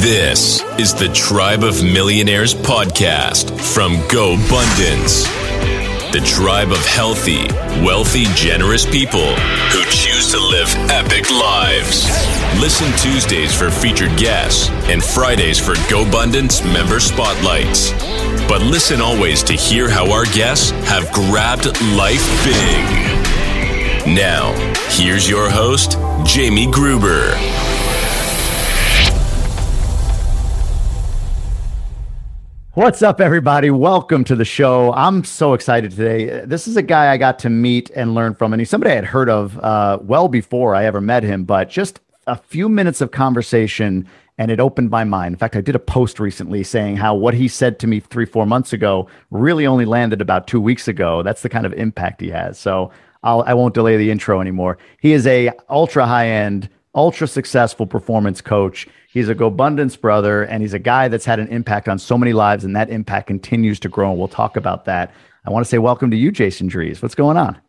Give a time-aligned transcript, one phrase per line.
[0.00, 5.24] This is the Tribe of Millionaires podcast from Go GoBundance.
[6.12, 7.48] The tribe of healthy,
[7.84, 12.06] wealthy, generous people who choose to live epic lives.
[12.60, 17.90] Listen Tuesdays for featured guests and Fridays for Go GoBundance member spotlights.
[18.48, 24.14] But listen always to hear how our guests have grabbed life big.
[24.14, 24.52] Now,
[24.90, 27.34] here's your host, Jamie Gruber.
[32.78, 33.70] What's up, everybody?
[33.72, 34.92] Welcome to the show.
[34.92, 36.44] I'm so excited today.
[36.46, 38.94] This is a guy I got to meet and learn from, and he's somebody I
[38.94, 43.00] had heard of uh, well before I ever met him, but just a few minutes
[43.00, 44.06] of conversation
[44.38, 45.34] and it opened my mind.
[45.34, 48.26] In fact, I did a post recently saying how what he said to me three,
[48.26, 51.24] four months ago really only landed about two weeks ago.
[51.24, 52.60] That's the kind of impact he has.
[52.60, 52.92] So
[53.24, 54.78] I'll, I won't delay the intro anymore.
[55.00, 58.86] He is a ultra high end, ultra successful performance coach.
[59.18, 62.32] He's a GoBundance brother, and he's a guy that's had an impact on so many
[62.32, 64.10] lives, and that impact continues to grow.
[64.10, 65.12] And we'll talk about that.
[65.44, 67.02] I want to say welcome to you, Jason Drees.
[67.02, 67.60] What's going on?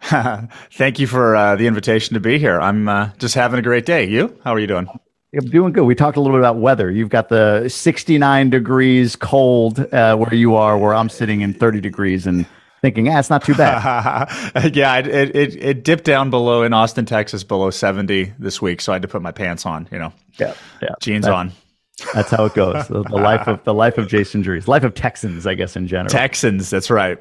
[0.72, 2.58] Thank you for uh, the invitation to be here.
[2.58, 4.08] I'm uh, just having a great day.
[4.08, 4.34] You?
[4.44, 4.88] How are you doing?
[5.34, 5.84] I'm doing good.
[5.84, 6.90] We talked a little bit about weather.
[6.90, 11.82] You've got the 69 degrees cold uh, where you are, where I'm sitting in 30
[11.82, 12.46] degrees and
[12.80, 14.28] thinking, ah, it's not too bad.
[14.74, 18.92] yeah, it, it, it dipped down below in Austin, Texas, below 70 this week, so
[18.92, 19.88] I had to put my pants on.
[19.90, 21.52] You know, yeah, yeah, jeans on.
[22.14, 22.86] That's how it goes.
[22.88, 25.86] The, the life of the life of Jason Drees, life of Texans, I guess in
[25.86, 26.10] general.
[26.10, 27.18] Texans, that's right.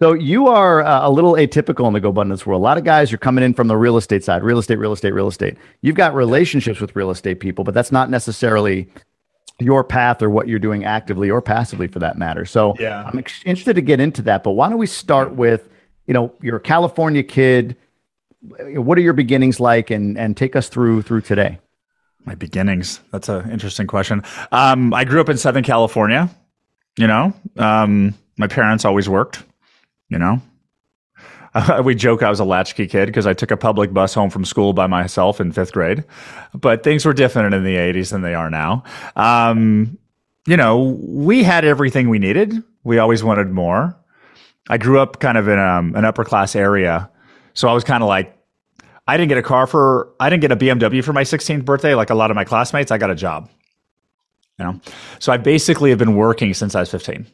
[0.00, 2.60] So you are uh, a little atypical in the GoBundance world.
[2.60, 4.92] A lot of guys are coming in from the real estate side, real estate, real
[4.92, 5.56] estate, real estate.
[5.82, 8.88] You've got relationships with real estate people, but that's not necessarily
[9.58, 12.44] your path or what you're doing actively or passively for that matter.
[12.44, 13.04] So yeah.
[13.04, 15.68] I'm ex- interested to get into that, but why don't we start with,
[16.06, 17.76] you know, you're a California kid.
[18.40, 21.58] What are your beginnings like and and take us through through today?
[22.24, 23.00] My beginnings.
[23.10, 24.22] That's an interesting question.
[24.52, 26.30] Um, I grew up in Southern California,
[26.96, 27.32] you know.
[27.56, 29.42] Um, my parents always worked
[30.08, 30.40] you know
[31.54, 34.30] uh, we joke I was a latchkey kid because I took a public bus home
[34.30, 36.04] from school by myself in fifth grade.
[36.54, 38.84] But things were different in the 80s than they are now.
[39.16, 39.98] Um,
[40.46, 42.54] you know, we had everything we needed.
[42.84, 43.96] We always wanted more.
[44.68, 47.10] I grew up kind of in um, an upper class area.
[47.54, 48.34] So I was kind of like,
[49.06, 51.94] I didn't get a car for, I didn't get a BMW for my 16th birthday.
[51.94, 53.50] Like a lot of my classmates, I got a job.
[54.58, 54.80] You know,
[55.20, 57.26] so I basically have been working since I was 15,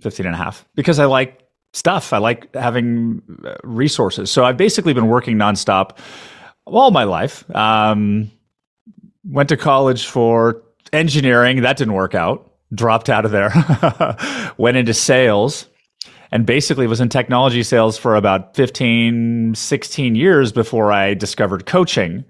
[0.00, 1.43] 15 and a half because I like
[1.74, 2.12] stuff.
[2.12, 4.30] I like having uh, resources.
[4.30, 5.98] So I've basically been working nonstop
[6.64, 7.44] all my life.
[7.54, 8.30] Um,
[9.24, 10.62] went to college for
[10.92, 11.62] engineering.
[11.62, 12.50] That didn't work out.
[12.72, 13.52] Dropped out of there.
[14.56, 15.66] went into sales
[16.30, 22.24] and basically was in technology sales for about 15, 16 years before I discovered coaching.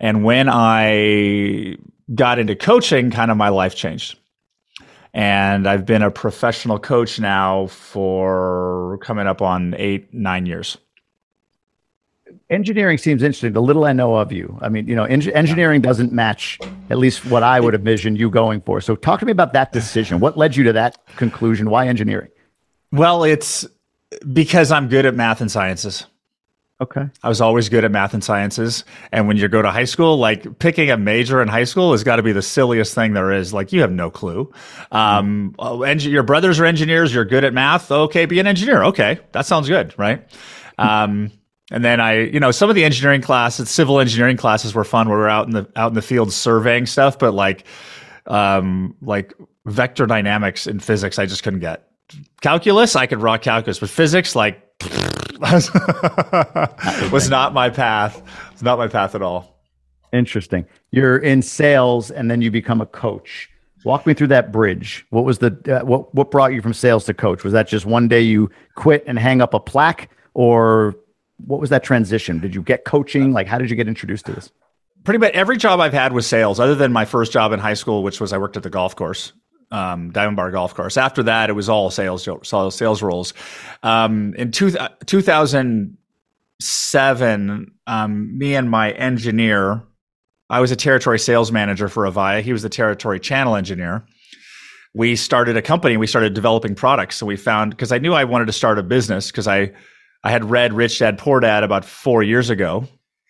[0.00, 1.76] And when I
[2.14, 4.18] got into coaching, kind of my life changed
[5.14, 10.78] and I've been a professional coach now for coming up on eight, nine years.
[12.50, 13.52] Engineering seems interesting.
[13.52, 16.58] The little I know of you, I mean, you know, en- engineering doesn't match
[16.90, 18.80] at least what I would envision you going for.
[18.80, 20.20] So, talk to me about that decision.
[20.20, 21.68] What led you to that conclusion?
[21.70, 22.28] Why engineering?
[22.90, 23.66] Well, it's
[24.32, 26.06] because I'm good at math and sciences.
[26.80, 27.08] Okay.
[27.24, 28.84] I was always good at math and sciences.
[29.10, 32.04] And when you go to high school, like picking a major in high school has
[32.04, 33.52] got to be the silliest thing there is.
[33.52, 34.52] Like you have no clue.
[34.92, 36.08] Um, mm.
[36.08, 37.12] your brothers are engineers.
[37.12, 37.90] You're good at math.
[37.90, 38.26] Okay.
[38.26, 38.84] Be an engineer.
[38.84, 39.18] Okay.
[39.32, 39.92] That sounds good.
[39.98, 40.24] Right.
[40.78, 41.32] Um,
[41.72, 45.08] and then I, you know, some of the engineering classes, civil engineering classes were fun.
[45.08, 47.64] Where we are out in the, out in the field surveying stuff, but like,
[48.26, 49.34] um, like
[49.66, 51.88] vector dynamics in physics, I just couldn't get
[52.40, 52.94] calculus.
[52.94, 54.62] I could rock calculus, but physics, like,
[57.12, 58.22] was not my path.
[58.52, 59.56] It's not my path at all.
[60.12, 60.66] Interesting.
[60.90, 63.48] You're in sales and then you become a coach.
[63.84, 65.06] Walk me through that bridge.
[65.10, 67.44] What was the uh, what what brought you from sales to coach?
[67.44, 70.96] Was that just one day you quit and hang up a plaque or
[71.46, 72.40] what was that transition?
[72.40, 73.32] Did you get coaching?
[73.32, 74.50] Like how did you get introduced to this?
[75.04, 77.74] Pretty much every job I've had was sales other than my first job in high
[77.74, 79.32] school which was I worked at the golf course
[79.70, 80.96] um, Diamond Bar Golf Course.
[80.96, 83.34] After that, it was all sales sales, roles.
[83.82, 84.72] Um, in two,
[85.06, 89.82] 2007, um, me and my engineer,
[90.50, 92.40] I was a territory sales manager for Avaya.
[92.42, 94.06] He was the territory channel engineer.
[94.94, 95.98] We started a company.
[95.98, 97.16] We started developing products.
[97.16, 99.72] So we found because I knew I wanted to start a business because I
[100.24, 102.88] I had read Rich Dad Poor Dad about four years ago.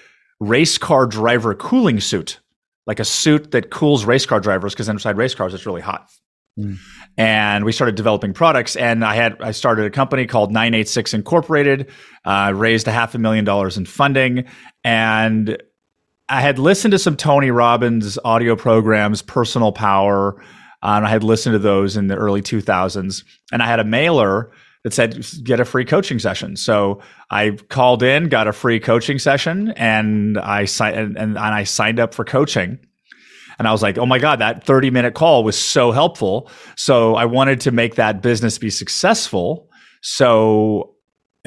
[0.40, 2.40] race car driver cooling suit
[2.86, 6.08] like a suit that cools race car drivers because inside race cars it's really hot.
[6.58, 6.78] Mm.
[7.18, 11.90] And we started developing products, and I had I started a company called 986 Incorporated,
[12.24, 14.46] uh, raised a half a million dollars in funding,
[14.86, 15.60] and
[16.28, 20.40] I had listened to some Tony Robbins audio programs, Personal Power,
[20.80, 24.52] and I had listened to those in the early 2000s, and I had a mailer
[24.84, 26.54] that said get a free coaching session.
[26.54, 27.00] So
[27.32, 31.98] I called in, got a free coaching session, and I signed and, and, I signed
[31.98, 32.78] up for coaching.
[33.58, 36.48] And I was like, oh my God, that 30 minute call was so helpful.
[36.76, 39.68] So I wanted to make that business be successful.
[40.00, 40.95] So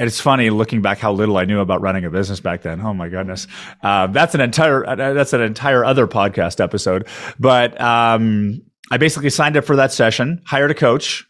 [0.00, 2.80] and it's funny looking back how little I knew about running a business back then.
[2.80, 3.46] Oh my goodness,
[3.82, 7.06] uh, that's an entire uh, that's an entire other podcast episode.
[7.38, 11.28] But um, I basically signed up for that session, hired a coach.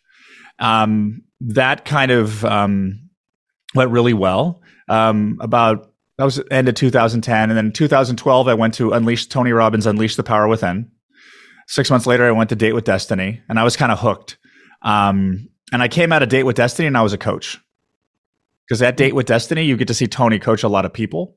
[0.61, 3.11] Um, that kind of um,
[3.75, 4.63] went really well.
[4.89, 9.51] Um, about that was end of 2010, and then 2012, I went to Unleash Tony
[9.51, 10.93] Robbins Unleash the Power Within.
[11.67, 14.39] Six months later, I went to Date with Destiny, and I was kind of hooked.
[14.83, 17.59] Um, and I came out of Date with Destiny, and I was a coach
[18.71, 21.37] because at Date with Destiny, you get to see Tony coach a lot of people.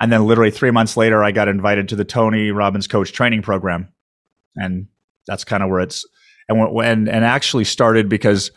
[0.00, 3.42] And then literally three months later, I got invited to the Tony Robbins Coach Training
[3.42, 3.92] Program,
[4.56, 4.88] and
[5.28, 6.04] that's kind of where it's
[6.48, 8.50] and when and actually started because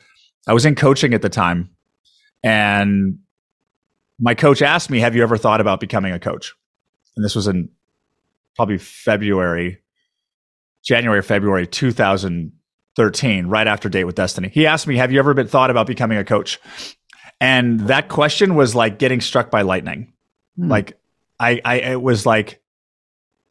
[0.48, 1.70] I was in coaching at the time,
[2.44, 3.20] and
[4.20, 6.56] my coach asked me, "Have you ever thought about becoming a coach?"
[7.16, 7.70] And this was in
[8.56, 9.78] probably February,
[10.84, 14.50] January, February 2013, right after Date with Destiny.
[14.52, 16.60] He asked me, "Have you ever been thought about becoming a coach?"
[17.40, 20.14] And that question was like getting struck by lightning.
[20.58, 20.70] Hmm.
[20.70, 21.00] Like
[21.40, 22.62] I, I, it was like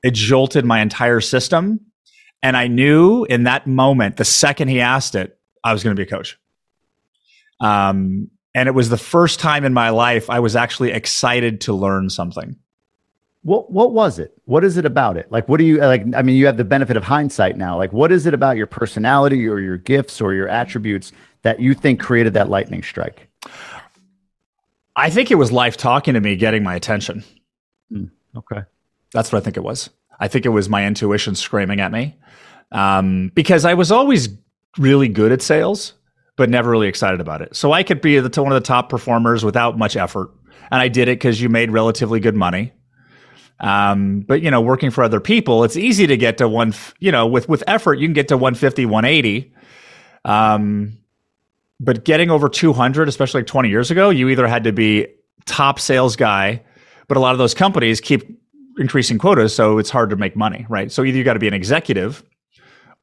[0.02, 1.80] it jolted my entire system.
[2.42, 6.00] And I knew in that moment, the second he asked it, I was going to
[6.00, 6.38] be a coach.
[7.60, 11.72] Um, and it was the first time in my life I was actually excited to
[11.72, 12.56] learn something.
[13.42, 14.32] What what was it?
[14.44, 15.30] What is it about it?
[15.30, 17.76] Like what do you like I mean you have the benefit of hindsight now.
[17.76, 21.12] Like what is it about your personality or your gifts or your attributes
[21.42, 23.28] that you think created that lightning strike?
[24.96, 27.22] I think it was life talking to me, getting my attention.
[27.92, 28.62] Mm, okay.
[29.12, 29.90] That's what I think it was.
[30.18, 32.16] I think it was my intuition screaming at me
[32.72, 34.30] um, because I was always
[34.78, 35.92] really good at sales,
[36.36, 37.54] but never really excited about it.
[37.54, 40.30] So I could be the, one of the top performers without much effort.
[40.70, 42.72] And I did it because you made relatively good money.
[43.60, 47.12] Um, but you know, working for other people, it's easy to get to one, you
[47.12, 49.54] know, with, with effort, you can get to 150, 180.
[50.24, 50.98] Um,
[51.80, 55.06] but getting over 200, especially like 20 years ago, you either had to be
[55.44, 56.62] top sales guy,
[57.08, 58.40] but a lot of those companies keep
[58.78, 60.90] increasing quotas, so it's hard to make money, right?
[60.92, 62.22] So either you got to be an executive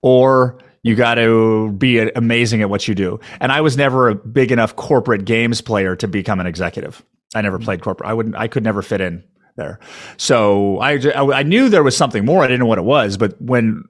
[0.02, 3.20] or you got to be amazing at what you do.
[3.40, 7.04] And I was never a big enough corporate games player to become an executive.
[7.34, 7.66] I never mm-hmm.
[7.66, 8.10] played corporate.
[8.10, 8.36] I wouldn't.
[8.36, 9.24] I could never fit in
[9.56, 9.80] there.
[10.18, 12.44] So I, I knew there was something more.
[12.44, 13.18] I didn't know what it was.
[13.18, 13.86] But when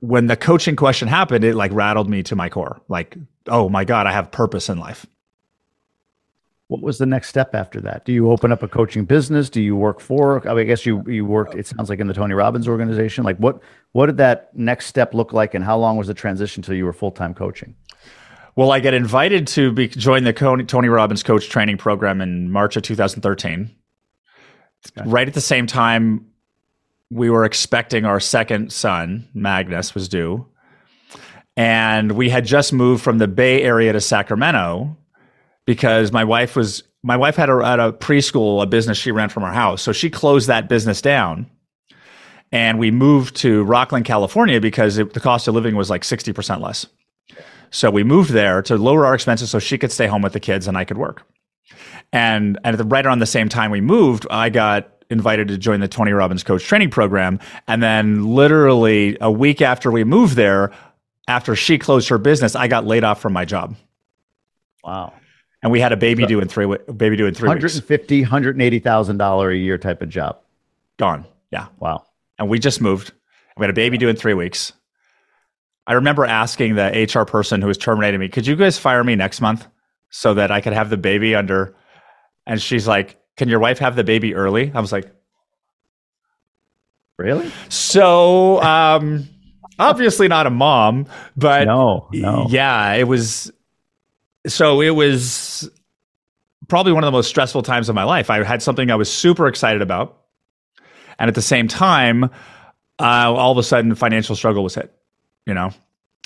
[0.00, 2.80] when the coaching question happened, it like rattled me to my core.
[2.88, 3.16] Like,
[3.46, 5.06] oh my God, I have purpose in life.
[6.68, 8.04] What was the next step after that?
[8.04, 9.48] Do you open up a coaching business?
[9.48, 10.46] Do you work for?
[10.46, 11.54] I, mean, I guess you you worked.
[11.54, 13.24] It sounds like in the Tony Robbins organization.
[13.24, 13.60] Like what
[13.92, 16.84] what did that next step look like, and how long was the transition till you
[16.84, 17.74] were full time coaching?
[18.54, 22.76] Well, I get invited to be, join the Tony Robbins coach training program in March
[22.76, 23.70] of 2013.
[24.98, 25.08] Okay.
[25.08, 26.26] Right at the same time,
[27.10, 30.46] we were expecting our second son, Magnus, was due.
[31.56, 34.96] And we had just moved from the Bay Area to Sacramento
[35.64, 39.28] because my wife was my wife had a, at a preschool, a business she ran
[39.28, 39.82] from her house.
[39.82, 41.50] So she closed that business down.
[42.50, 46.60] And we moved to Rocklin, California because it, the cost of living was like 60%
[46.60, 46.86] less.
[47.70, 50.40] So we moved there to lower our expenses so she could stay home with the
[50.40, 51.24] kids and I could work.
[52.12, 55.80] And, and the, right around the same time we moved, I got invited to join
[55.80, 57.40] the Tony Robbins coach training program.
[57.66, 60.72] And then literally a week after we moved there,
[61.26, 63.76] after she closed her business, I got laid off from my job.
[64.84, 65.12] Wow.
[65.62, 68.30] And we had a baby so, due in three baby due in three 150, weeks.
[68.30, 70.38] $180,000 a year type of job.
[70.98, 71.26] Gone.
[71.50, 71.66] Yeah.
[71.78, 72.06] Wow.
[72.38, 73.12] And we just moved.
[73.56, 74.72] We had a baby due in three weeks.
[75.86, 79.16] I remember asking the HR person who was terminating me, could you guys fire me
[79.16, 79.66] next month
[80.10, 81.74] so that I could have the baby under?
[82.46, 84.70] And she's like, can your wife have the baby early?
[84.74, 85.10] I was like,
[87.16, 87.50] really?
[87.70, 89.28] So, um,
[89.78, 92.46] obviously not a mom, but no, no.
[92.50, 93.50] yeah, it was.
[94.46, 95.70] So it was
[96.68, 98.28] probably one of the most stressful times of my life.
[98.28, 100.18] I had something I was super excited about,
[101.18, 104.92] and at the same time, uh, all of a sudden, financial struggle was hit.
[105.46, 105.70] You know,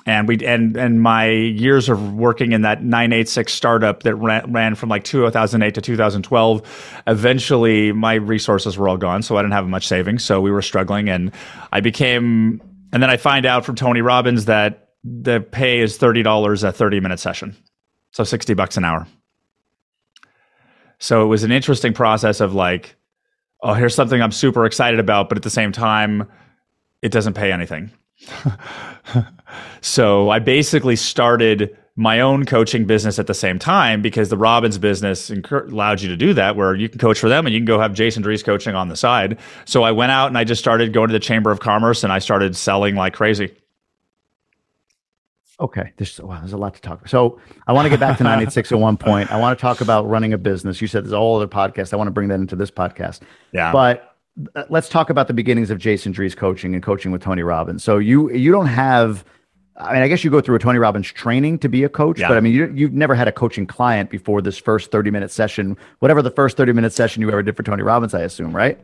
[0.06, 4.74] and we and and my years of working in that 986 startup that ran, ran
[4.74, 9.66] from like 2008 to 2012 eventually my resources were all gone so i didn't have
[9.68, 11.08] much savings so we were struggling.
[11.08, 11.32] And
[11.72, 12.60] i became
[12.92, 17.00] and then i find out from tony robbins that the pay is $30 a 30
[17.00, 17.56] minute session
[18.12, 19.06] so 60 bucks an hour.
[20.98, 22.96] So it was an interesting process of like
[23.62, 26.28] oh here's something i'm super excited about but at the same time
[27.00, 27.90] it doesn't pay anything
[29.80, 34.78] so I basically started my own coaching business at the same time because the Robbins
[34.78, 37.66] business allowed you to do that, where you can coach for them and you can
[37.66, 39.38] go have Jason Drees coaching on the side.
[39.66, 42.12] So I went out and I just started going to the Chamber of Commerce and
[42.12, 43.54] I started selling like crazy.
[45.60, 47.00] Okay, there's wow, there's a lot to talk.
[47.00, 47.10] About.
[47.10, 49.30] So I want to get back to 986 at one point.
[49.30, 50.80] I want to talk about running a business.
[50.80, 51.92] You said there's a whole other podcast.
[51.92, 53.20] I want to bring that into this podcast.
[53.52, 54.16] Yeah, but
[54.56, 57.84] uh, let's talk about the beginnings of Jason Drees coaching and coaching with Tony Robbins.
[57.84, 59.24] So you you don't have
[59.76, 62.20] I mean, I guess you go through a Tony Robbins training to be a coach,
[62.20, 62.28] yeah.
[62.28, 65.30] but I mean, you, you've never had a coaching client before this first 30 minute
[65.30, 68.54] session, whatever the first 30 minute session you ever did for Tony Robbins, I assume,
[68.54, 68.78] right?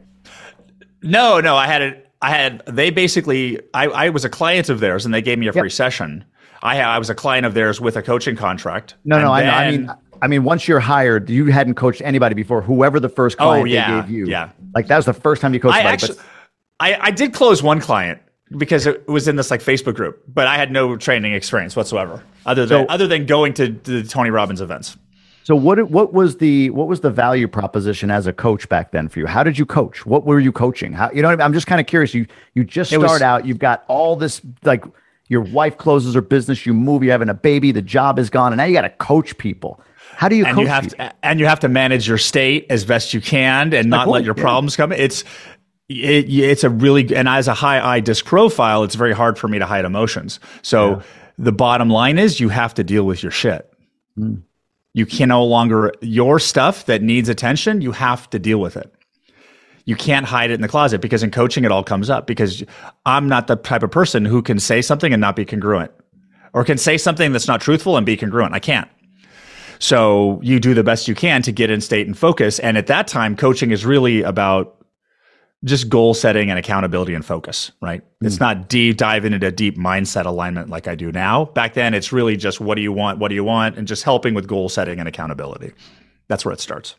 [1.02, 2.04] No, no, I had it.
[2.20, 5.46] I had, they basically, I, I was a client of theirs and they gave me
[5.46, 5.72] a free yep.
[5.72, 6.24] session.
[6.62, 8.96] I, I was a client of theirs with a coaching contract.
[9.04, 9.90] No, no, then, I mean,
[10.20, 12.60] I mean, once you're hired, you hadn't coached anybody before.
[12.60, 15.12] Whoever the first oh, client oh, yeah, they gave you, yeah, like that was the
[15.12, 15.76] first time you coached.
[15.76, 16.18] I actually,
[16.80, 18.20] I, I did close one client
[18.56, 22.22] because it was in this like Facebook group, but I had no training experience whatsoever,
[22.46, 24.96] other than so, other than going to the Tony Robbins events.
[25.44, 29.08] So what what was the what was the value proposition as a coach back then
[29.08, 29.26] for you?
[29.26, 30.04] How did you coach?
[30.04, 30.92] What were you coaching?
[30.92, 31.40] How you know I mean?
[31.40, 32.12] I'm just kind of curious.
[32.12, 33.46] You you just start was, out.
[33.46, 34.84] You've got all this like
[35.28, 36.66] your wife closes her business.
[36.66, 37.02] You move.
[37.02, 37.72] You're having a baby.
[37.72, 39.80] The job is gone, and now you got to coach people.
[40.18, 42.84] How do you and you have to, and you have to manage your state as
[42.84, 44.42] best you can and not let your yeah.
[44.42, 44.90] problems come.
[44.92, 45.22] It's
[45.88, 49.48] it, it's a really and as a high I disc profile, it's very hard for
[49.48, 50.38] me to hide emotions.
[50.62, 51.02] So yeah.
[51.38, 53.72] the bottom line is you have to deal with your shit.
[54.18, 54.42] Mm.
[54.94, 57.80] You can no longer your stuff that needs attention.
[57.80, 58.92] You have to deal with it.
[59.84, 62.62] You can't hide it in the closet because in coaching it all comes up because
[63.06, 65.92] I'm not the type of person who can say something and not be congruent
[66.52, 68.54] or can say something that's not truthful and be congruent.
[68.54, 68.88] I can't.
[69.78, 72.58] So you do the best you can to get in state and focus.
[72.58, 74.77] And at that time, coaching is really about
[75.64, 78.02] just goal setting and accountability and focus, right?
[78.22, 78.26] Mm.
[78.26, 81.46] It's not deep dive into deep mindset alignment like I do now.
[81.46, 84.04] Back then, it's really just what do you want, what do you want, and just
[84.04, 85.72] helping with goal setting and accountability.
[86.28, 86.96] That's where it starts.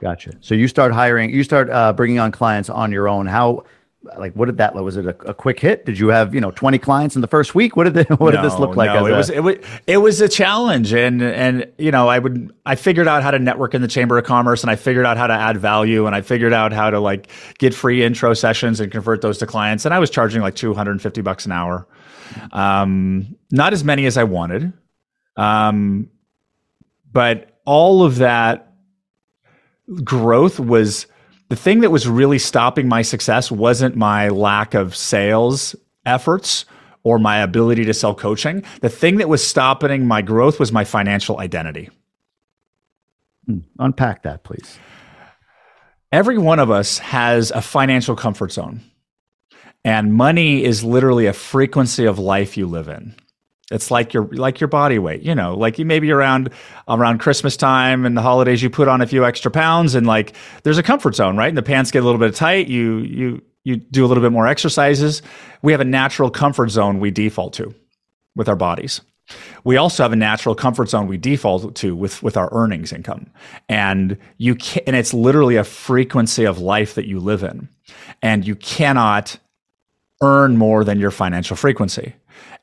[0.00, 0.32] Gotcha.
[0.40, 3.26] So you start hiring, you start uh, bringing on clients on your own.
[3.26, 3.64] How
[4.18, 5.86] like what did that was it a, a, quick hit?
[5.86, 7.76] Did you have you know 20 clients in the first week?
[7.76, 9.56] What did the, what no, did this look like no, it a, was it was
[9.86, 10.92] it was a challenge.
[10.92, 14.18] And and you know i would i figured out how to network in the chamber
[14.18, 16.90] of commerce and i figured out how to add value and i figured out how
[16.90, 19.84] to like get free intro sessions and convert those to clients.
[19.84, 21.86] And i was charging like 250 bucks an hour.
[22.52, 24.72] Um not as many as i wanted.
[25.36, 26.10] Um
[27.12, 28.74] but all of that
[30.02, 31.06] growth was
[31.48, 36.64] the thing that was really stopping my success wasn't my lack of sales efforts
[37.02, 38.64] or my ability to sell coaching.
[38.80, 41.90] The thing that was stopping my growth was my financial identity.
[43.46, 43.58] Hmm.
[43.78, 44.78] Unpack that, please.
[46.10, 48.80] Every one of us has a financial comfort zone,
[49.84, 53.16] and money is literally a frequency of life you live in.
[53.74, 56.50] It's like your like your body weight, you know, like you maybe around
[56.86, 60.34] around Christmas time and the holidays you put on a few extra pounds and like
[60.62, 61.48] there's a comfort zone, right?
[61.48, 64.30] And the pants get a little bit tight, you you you do a little bit
[64.30, 65.22] more exercises.
[65.62, 67.74] We have a natural comfort zone we default to
[68.36, 69.00] with our bodies.
[69.64, 73.26] We also have a natural comfort zone we default to with with our earnings income.
[73.68, 77.68] And you can and it's literally a frequency of life that you live in.
[78.22, 79.36] And you cannot
[80.22, 82.14] earn more than your financial frequency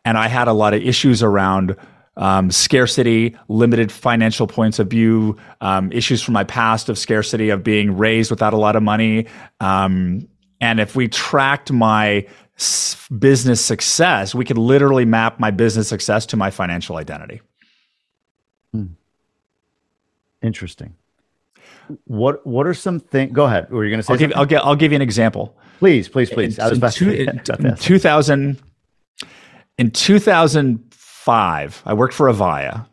[0.06, 1.76] and I had a lot of issues around
[2.18, 7.64] um, scarcity, limited financial points of view, um, issues from my past of scarcity, of
[7.64, 9.28] being raised without a lot of money.
[9.60, 10.28] Um,
[10.60, 12.28] and if we tracked my
[12.58, 17.42] s- business success, we could literally map my business success to my financial identity.
[18.74, 18.86] Hmm.
[20.42, 20.96] Interesting.
[22.06, 23.32] What What are some things?
[23.34, 23.70] Go ahead.
[23.70, 24.14] Were you going to say?
[24.14, 25.58] I'll give, I'll, give, I'll give you an example.
[25.80, 26.60] Please, please, please.
[26.60, 28.62] I was about to, in 2000
[29.78, 32.88] in 2005, I worked for Avaya.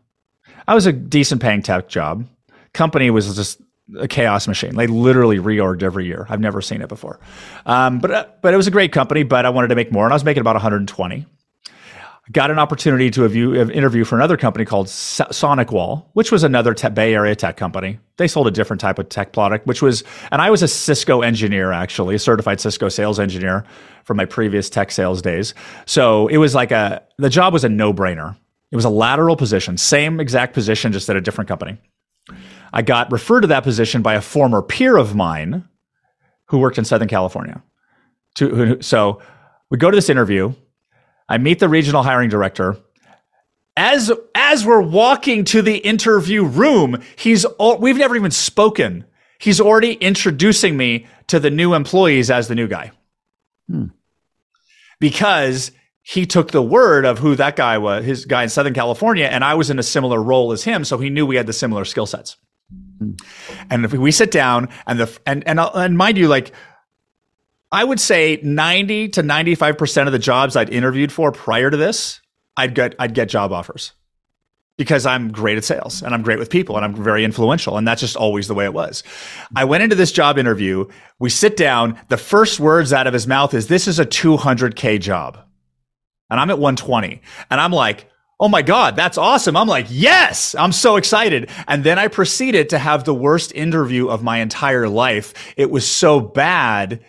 [0.67, 2.27] I was a decent paying tech job.
[2.73, 3.61] Company was just
[3.99, 4.77] a chaos machine.
[4.77, 6.27] They literally reorged every year.
[6.29, 7.19] I've never seen it before.
[7.65, 9.23] Um, but uh, but it was a great company.
[9.23, 11.27] But I wanted to make more, and I was making about 120.
[12.33, 16.91] Got an opportunity to view, interview for another company called SonicWall, which was another te-
[16.91, 17.99] Bay Area tech company.
[18.17, 21.23] They sold a different type of tech product, which was, and I was a Cisco
[21.23, 23.65] engineer, actually, a certified Cisco sales engineer
[24.05, 25.55] from my previous tech sales days.
[25.87, 28.37] So it was like a, the job was a no brainer.
[28.71, 31.79] It was a lateral position, same exact position, just at a different company.
[32.73, 35.67] I got referred to that position by a former peer of mine
[36.49, 37.63] who worked in Southern California.
[38.35, 39.23] To, who, so
[39.71, 40.53] we go to this interview
[41.29, 42.77] I meet the regional hiring director.
[43.77, 49.05] As as we're walking to the interview room, he's all, we've never even spoken.
[49.39, 52.91] He's already introducing me to the new employees as the new guy.
[53.69, 53.87] Hmm.
[54.99, 55.71] Because
[56.03, 59.45] he took the word of who that guy was, his guy in Southern California, and
[59.45, 61.85] I was in a similar role as him, so he knew we had the similar
[61.85, 62.37] skill sets.
[62.99, 63.13] Hmm.
[63.71, 66.53] And if we sit down and the and and and mind you, like
[67.71, 72.21] I would say 90 to 95% of the jobs I'd interviewed for prior to this,
[72.57, 73.93] I'd get I'd get job offers.
[74.77, 77.77] Because I'm great at sales and I'm great with people and I'm very influential.
[77.77, 79.03] And that's just always the way it was.
[79.57, 80.87] I went into this job interview.
[81.19, 81.99] We sit down.
[82.07, 85.39] The first words out of his mouth is, This is a 200K job.
[86.31, 87.21] And I'm at 120.
[87.51, 88.09] And I'm like,
[88.41, 89.57] Oh my God, that's awesome.
[89.57, 91.51] I'm like, yes, I'm so excited.
[91.67, 95.35] And then I proceeded to have the worst interview of my entire life.
[95.57, 97.05] It was so bad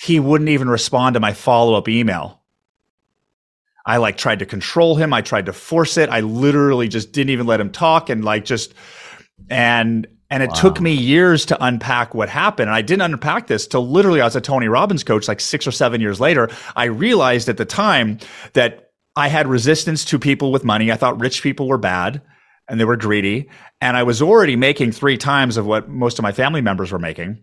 [0.00, 2.40] he wouldn't even respond to my follow up email.
[3.84, 5.12] I like tried to control him.
[5.12, 6.08] I tried to force it.
[6.08, 8.74] I literally just didn't even let him talk and like just,
[9.50, 10.54] and, and it wow.
[10.54, 12.68] took me years to unpack what happened.
[12.68, 15.66] And I didn't unpack this till literally I was a Tony Robbins coach, like six
[15.66, 16.48] or seven years later.
[16.76, 18.18] I realized at the time
[18.52, 20.92] that I had resistance to people with money.
[20.92, 22.22] I thought rich people were bad
[22.68, 23.48] and they were greedy.
[23.80, 27.00] And I was already making three times of what most of my family members were
[27.00, 27.42] making.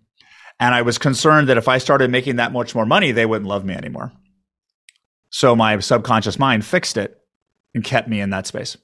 [0.59, 3.47] And I was concerned that if I started making that much more money, they wouldn't
[3.47, 4.11] love me anymore.
[5.29, 7.19] So my subconscious mind fixed it
[7.73, 8.77] and kept me in that space.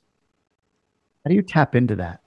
[1.24, 2.22] How do you tap into that?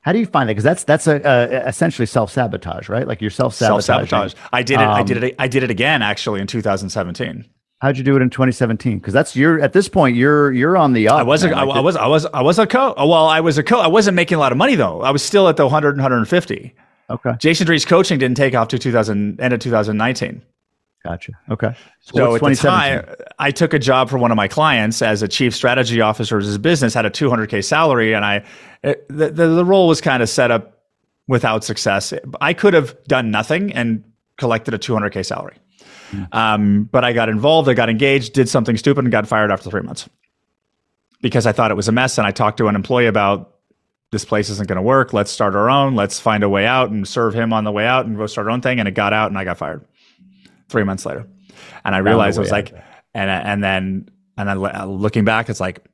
[0.00, 0.52] How do you find that?
[0.52, 3.06] Because that's that's a, a, essentially self sabotage, right?
[3.06, 4.34] Like you're self sabotage.
[4.52, 4.84] I did it.
[4.84, 5.34] Um, I did it.
[5.38, 7.44] I did it again actually in 2017.
[7.80, 8.98] How'd you do it in 2017?
[8.98, 11.18] Because that's you're at this point you're you're on the up.
[11.18, 12.94] I was a, I, I was I was I was a co.
[12.96, 13.78] Well, I was a co.
[13.78, 15.02] I wasn't making a lot of money though.
[15.02, 16.74] I was still at the 100 and 150.
[17.10, 17.32] Okay.
[17.38, 20.42] Jason Drees coaching didn't take off to 2000 end of 2019.
[21.04, 21.32] Gotcha.
[21.48, 21.74] Okay.
[22.00, 25.22] So, so at the time, I took a job for one of my clients as
[25.22, 28.44] a chief strategy officer of his business, had a 200k salary, and I
[28.82, 30.82] it, the, the the role was kind of set up
[31.28, 32.12] without success.
[32.40, 34.04] I could have done nothing and
[34.38, 35.56] collected a 200k salary.
[36.10, 36.34] Mm.
[36.34, 39.70] Um, but I got involved, I got engaged, did something stupid, and got fired after
[39.70, 40.08] three months
[41.20, 42.18] because I thought it was a mess.
[42.18, 43.57] And I talked to an employee about
[44.10, 45.12] this place isn't going to work.
[45.12, 45.94] Let's start our own.
[45.94, 48.46] Let's find a way out and serve him on the way out and go start
[48.46, 48.78] our own thing.
[48.78, 49.84] And it got out and I got fired
[50.68, 51.26] three months later.
[51.84, 52.72] And I realized I was like,
[53.14, 55.84] and, and then, and then looking back, it's like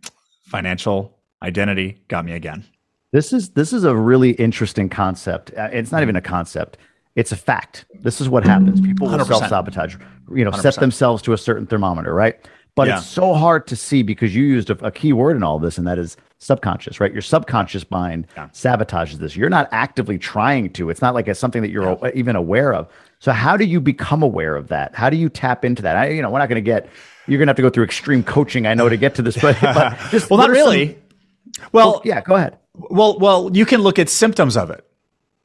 [0.45, 2.65] financial identity got me again.
[3.13, 5.53] This is, this is a really interesting concept.
[5.57, 6.79] Uh, it's not even a concept.
[7.17, 7.85] It's a fact.
[8.01, 8.81] This is what happens.
[8.81, 9.95] People will self sabotage,
[10.35, 10.61] you know, 100%.
[10.61, 12.37] set themselves to a certain thermometer, right?
[12.75, 12.99] But yeah.
[12.99, 15.79] it's so hard to see because you used a, a, key word in all this,
[15.79, 17.13] and that is subconscious, right?
[17.13, 18.49] Your subconscious mind yeah.
[18.49, 19.35] sabotages this.
[19.35, 20.91] You're not actively trying to.
[20.91, 22.11] It's not like it's something that you're yeah.
[22.15, 22.89] even aware of.
[23.19, 24.95] So how do you become aware of that?
[24.95, 25.97] How do you tap into that?
[25.97, 26.89] I, you know, we're not going to get.
[27.27, 29.41] You're going to have to go through extreme coaching, I know, to get to this,
[29.41, 30.89] but, but just well, not really.
[30.89, 32.59] Some, well, well, yeah, go ahead.
[32.75, 34.85] Well, well, you can look at symptoms of it,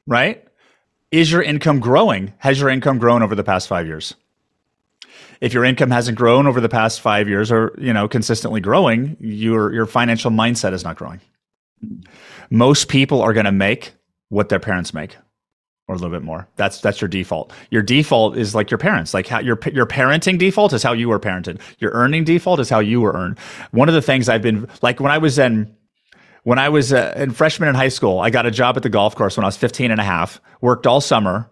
[0.06, 0.46] right?
[1.10, 2.34] Is your income growing?
[2.38, 4.14] Has your income grown over the past five years?
[5.40, 9.16] If your income hasn't grown over the past five years or you know consistently growing
[9.20, 11.20] your your financial mindset is not growing.
[12.50, 13.92] Most people are going to make
[14.28, 15.16] what their parents make
[15.88, 16.46] or a little bit more.
[16.56, 17.52] That's that's your default.
[17.70, 21.08] Your default is like your parents like how your your parenting default is how you
[21.08, 21.60] were parented.
[21.78, 23.38] Your earning default is how you were earned.
[23.72, 25.74] One of the things i've been like when i was in
[26.44, 28.88] when i was uh, in freshman in high school i got a job at the
[28.88, 31.50] golf course when i was 15 and a half worked all summer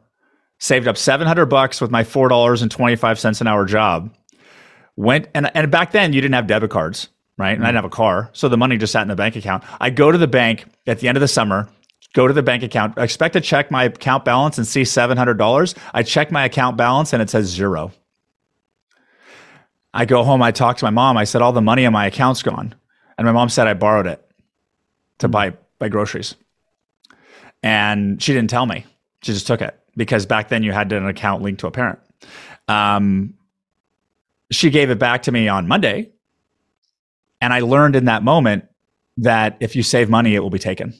[0.59, 4.15] saved up 700 bucks with my $4.25 an hour job.
[4.97, 7.57] Went and, and back then you didn't have debit cards, right?
[7.57, 8.31] And I didn't have a car.
[8.33, 9.63] So the money just sat in the bank account.
[9.81, 11.69] I go to the bank at the end of the summer,
[12.13, 15.79] go to the bank account, expect to check my account balance and see $700.
[15.95, 17.93] I check my account balance and it says zero.
[19.95, 21.17] I go home, I talk to my mom.
[21.17, 22.75] I said, all the money in my account's gone.
[23.17, 24.25] And my mom said I borrowed it
[25.19, 26.35] to buy, buy groceries.
[27.63, 28.85] And she didn't tell me.
[29.23, 31.99] She just took it because back then you had an account linked to a parent.
[32.69, 33.35] Um,
[34.51, 36.13] she gave it back to me on Monday.
[37.41, 38.65] And I learned in that moment
[39.19, 40.95] that if you save money, it will be taken.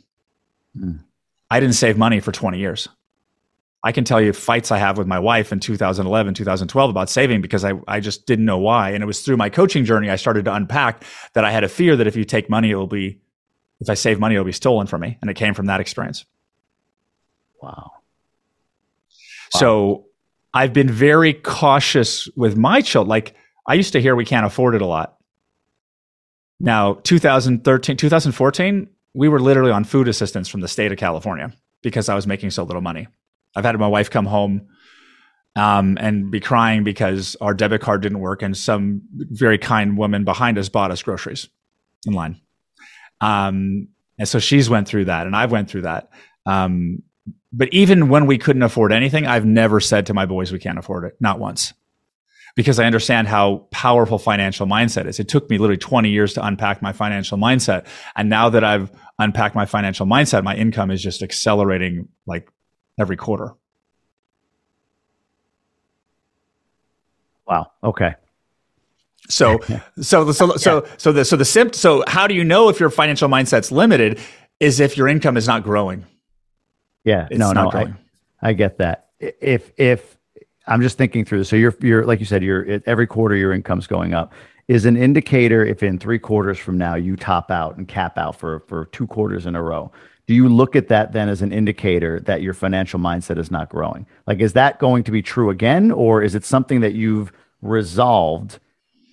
[0.77, 1.01] Mm.
[1.51, 2.89] I didn't save money for 20 years.
[3.85, 7.41] I can tell you fights I have with my wife in 2011, 2012 about saving
[7.41, 8.91] because I, I just didn't know why.
[8.91, 11.69] And it was through my coaching journey I started to unpack that I had a
[11.69, 13.21] fear that if you take money, it will be,
[13.81, 15.17] if I save money, it'll be stolen from me.
[15.21, 16.25] And it came from that experience.
[17.63, 17.93] Wow.
[19.55, 20.07] So
[20.55, 23.09] I've been very cautious with my children.
[23.09, 23.35] Like
[23.67, 25.17] I used to hear we can't afford it a lot.
[26.61, 32.09] Now, 2013, 2014, we were literally on food assistance from the state of California because
[32.09, 33.07] I was making so little money.
[33.55, 34.69] I've had my wife come home
[35.57, 40.25] um, and be crying because our debit card didn't work and some very kind woman
[40.25, 41.49] behind us bought us groceries
[42.07, 42.41] in line.
[43.21, 46.11] Um, and so she's went through that and I've went through that.
[46.47, 47.03] Um,
[47.53, 50.79] but even when we couldn't afford anything, I've never said to my boys, we can't
[50.79, 51.17] afford it.
[51.21, 51.73] Not once.
[52.55, 55.21] Because I understand how powerful financial mindset is.
[55.21, 57.87] It took me literally 20 years to unpack my financial mindset.
[58.17, 62.51] And now that I've unpacked my financial mindset, my income is just accelerating like
[62.99, 63.55] every quarter.
[67.47, 67.71] Wow.
[67.83, 68.15] Okay.
[69.29, 69.61] So,
[70.01, 72.91] so, so, so, so the, so the simp, so how do you know if your
[72.91, 74.21] financial mindset's limited
[74.61, 76.05] is if your income is not growing?
[77.05, 77.95] Yeah, it's no, no, I,
[78.43, 79.09] I get that.
[79.21, 80.17] If if
[80.67, 83.53] I'm just thinking through this, so you're you're like you said, you're every quarter your
[83.53, 84.33] income's going up.
[84.69, 88.37] Is an indicator if in three quarters from now you top out and cap out
[88.37, 89.91] for for two quarters in a row.
[90.27, 93.71] Do you look at that then as an indicator that your financial mindset is not
[93.71, 94.07] growing?
[94.27, 97.33] Like, is that going to be true again, or is it something that you've
[97.63, 98.59] resolved?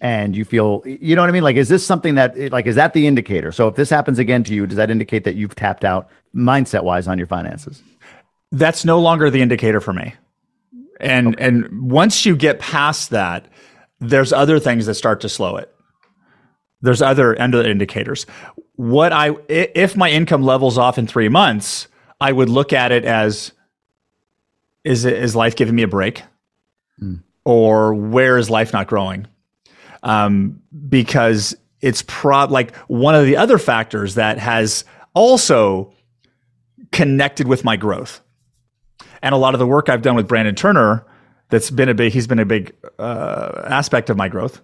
[0.05, 1.41] And you feel you know what i mean?
[1.41, 3.51] Like is this something that like is that the indicator?
[3.51, 6.83] So if this happens again to you does that indicate that you've tapped out mindset
[6.83, 7.81] wise on your finances?
[8.51, 10.13] That's no longer the indicator for me.
[10.99, 11.43] And okay.
[11.43, 13.47] and once you get past that
[13.99, 15.73] there's other things that start to slow it.
[16.81, 18.27] There's other other indicators.
[18.75, 21.87] What i if my income levels off in 3 months
[22.21, 23.53] i would look at it as
[24.83, 26.21] is it is life giving me a break?
[27.01, 27.23] Mm.
[27.43, 29.27] or where is life not growing
[30.05, 35.93] um, because it's pro like one of the other factors that has also
[36.91, 38.21] connected with my growth.
[39.21, 41.05] And a lot of the work I've done with Brandon Turner,
[41.49, 44.61] that's been a big, he's been a big uh, aspect of my growth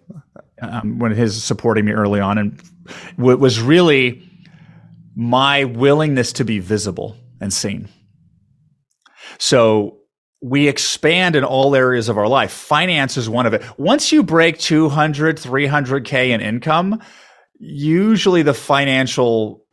[0.62, 2.62] um, when his supporting me early on, and
[3.18, 4.28] w- was really
[5.16, 7.90] my willingness to be visible and seen.
[9.38, 9.98] So
[10.42, 12.52] we expand in all areas of our life.
[12.52, 13.64] Finance is one of it.
[13.78, 17.00] Once you break 200, 300K in income,
[17.60, 19.64] usually the financial,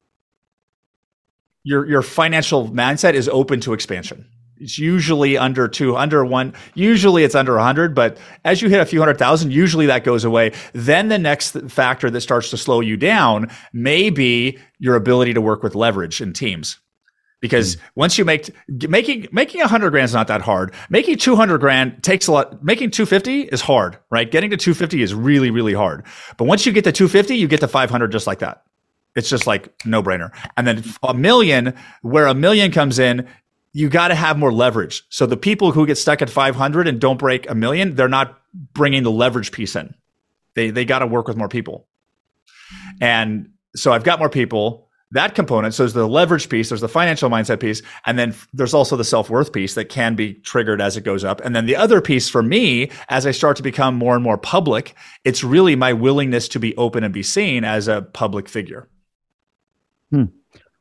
[1.65, 4.27] your, your financial mindset is open to expansion.
[4.61, 8.87] It's usually under two, under one, usually it's under 100, but as you hit a
[8.87, 10.53] few hundred thousand, usually that goes away.
[10.73, 15.41] Then the next factor that starts to slow you down may be your ability to
[15.41, 16.79] work with leverage in teams
[17.41, 17.81] because mm.
[17.95, 18.51] once you make
[18.89, 20.75] making making 100 grand is not that hard.
[20.91, 24.31] Making 200 grand takes a lot making 250 is hard right?
[24.31, 26.05] Getting to 250 is really really hard.
[26.37, 28.65] But once you get to 250 you get to 500 just like that.
[29.17, 33.27] It's just like no brainer and then a million where a million comes in
[33.73, 35.05] you got to have more leverage.
[35.11, 38.41] So the people who get stuck at 500 and don't break a million they're not
[38.73, 39.95] bringing the leverage piece in.
[40.55, 41.87] They they got to work with more people.
[43.01, 45.75] And so i've got more people that component.
[45.75, 49.05] So there's the leverage piece, there's the financial mindset piece, and then there's also the
[49.05, 51.41] self worth piece that can be triggered as it goes up.
[51.45, 54.39] And then the other piece for me, as I start to become more and more
[54.39, 54.95] public,
[55.25, 58.89] it's really my willingness to be open and be seen as a public figure.
[60.11, 60.25] Hmm.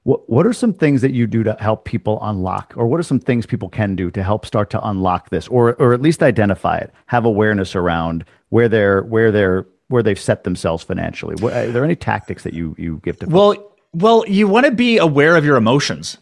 [0.03, 3.03] What, what are some things that you do to help people unlock, or what are
[3.03, 6.23] some things people can do to help start to unlock this, or or at least
[6.23, 11.35] identify it, have awareness around where they're where they're where they've set themselves financially?
[11.35, 13.25] What, are there any tactics that you you give to?
[13.25, 16.19] Well, well, you want to be aware of your emotions.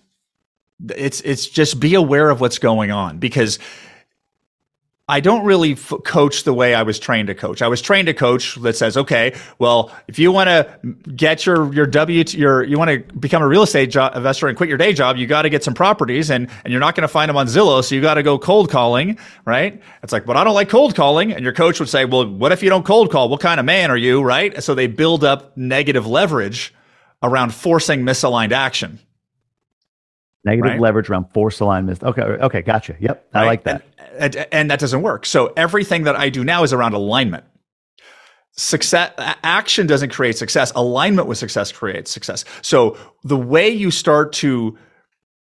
[0.95, 3.59] It's it's just be aware of what's going on because
[5.07, 7.61] I don't really f- coach the way I was trained to coach.
[7.61, 10.79] I was trained to coach that says, okay, well, if you want to
[11.15, 14.55] get your your W your you want to become a real estate jo- investor and
[14.57, 17.03] quit your day job, you got to get some properties and and you're not going
[17.03, 19.81] to find them on Zillow, so you got to go cold calling, right?
[20.01, 22.53] It's like, but I don't like cold calling, and your coach would say, well, what
[22.53, 23.27] if you don't cold call?
[23.27, 24.63] What kind of man are you, right?
[24.63, 26.73] So they build up negative leverage
[27.25, 28.99] around forcing misaligned action.
[30.43, 30.79] Negative right?
[30.79, 32.01] leverage around force aligned mis.
[32.03, 32.95] Okay, okay, gotcha.
[32.99, 33.45] Yep, I right?
[33.47, 33.83] like that.
[34.17, 35.25] And, and, and that doesn't work.
[35.25, 37.45] So everything that I do now is around alignment.
[38.51, 40.71] Success action doesn't create success.
[40.75, 42.45] Alignment with success creates success.
[42.61, 44.77] So the way you start to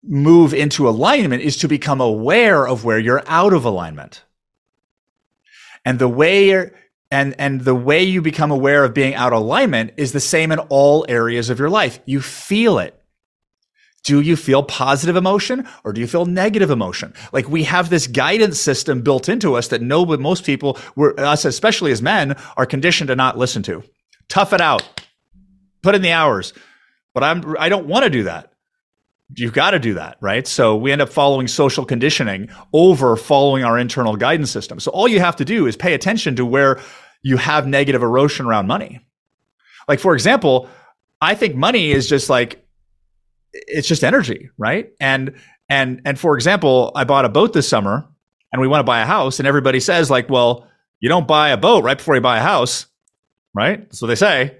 [0.03, 4.23] move into alignment is to become aware of where you're out of alignment.
[5.85, 6.71] And the way
[7.13, 10.51] and and the way you become aware of being out of alignment is the same
[10.51, 12.99] in all areas of your life you feel it
[14.03, 17.13] Do you feel positive emotion or do you feel negative emotion?
[17.31, 21.17] Like we have this guidance system built into us that no, but most people, were,
[21.19, 23.81] us especially as men, are conditioned to not listen to.
[24.27, 24.83] Tough it out,
[25.83, 26.53] put in the hours.
[27.13, 28.51] But I'm I don't want to do that.
[29.35, 30.45] You've got to do that, right?
[30.45, 34.79] So we end up following social conditioning over following our internal guidance system.
[34.79, 36.79] So all you have to do is pay attention to where
[37.23, 38.99] you have negative erosion around money.
[39.87, 40.69] Like for example,
[41.19, 42.63] I think money is just like
[43.53, 44.91] it's just energy, right?
[44.99, 45.33] And
[45.69, 48.07] and and for example, I bought a boat this summer
[48.51, 50.67] and we want to buy a house and everybody says like, well,
[50.99, 52.85] you don't buy a boat right before you buy a house,
[53.55, 53.93] right?
[53.93, 54.57] So they say.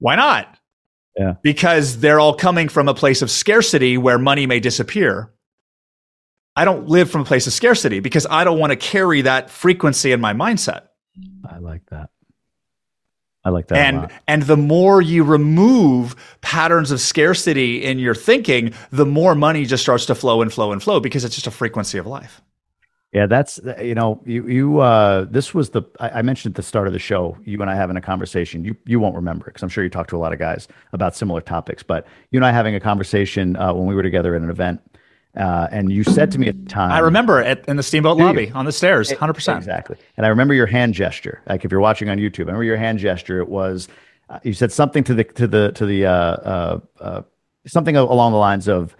[0.00, 0.58] Why not?
[1.16, 1.34] Yeah.
[1.42, 5.32] Because they're all coming from a place of scarcity where money may disappear.
[6.56, 9.50] I don't live from a place of scarcity because I don't want to carry that
[9.50, 10.88] frequency in my mindset.
[11.48, 12.10] I like that.
[13.42, 13.78] I like that.
[13.78, 19.64] And and the more you remove patterns of scarcity in your thinking, the more money
[19.64, 22.42] just starts to flow and flow and flow because it's just a frequency of life.
[23.12, 26.62] Yeah, that's you know you you uh, this was the I, I, mentioned at the
[26.62, 27.36] start of the show.
[27.44, 28.64] You and I having a conversation.
[28.64, 31.16] You you won't remember because I'm sure you talked to a lot of guys about
[31.16, 31.82] similar topics.
[31.82, 34.80] But you and I having a conversation uh, when we were together at an event,
[35.36, 38.16] uh, and you said to me at the time, I remember at, in the steamboat
[38.16, 38.52] lobby you?
[38.54, 39.96] on the stairs, hundred percent, exactly.
[40.16, 41.40] And I remember your hand gesture.
[41.46, 43.40] Like if you're watching on YouTube, I remember your hand gesture.
[43.40, 43.88] It was
[44.28, 47.22] uh, you said something to the to the to the uh, uh, uh,
[47.66, 48.96] something along the lines of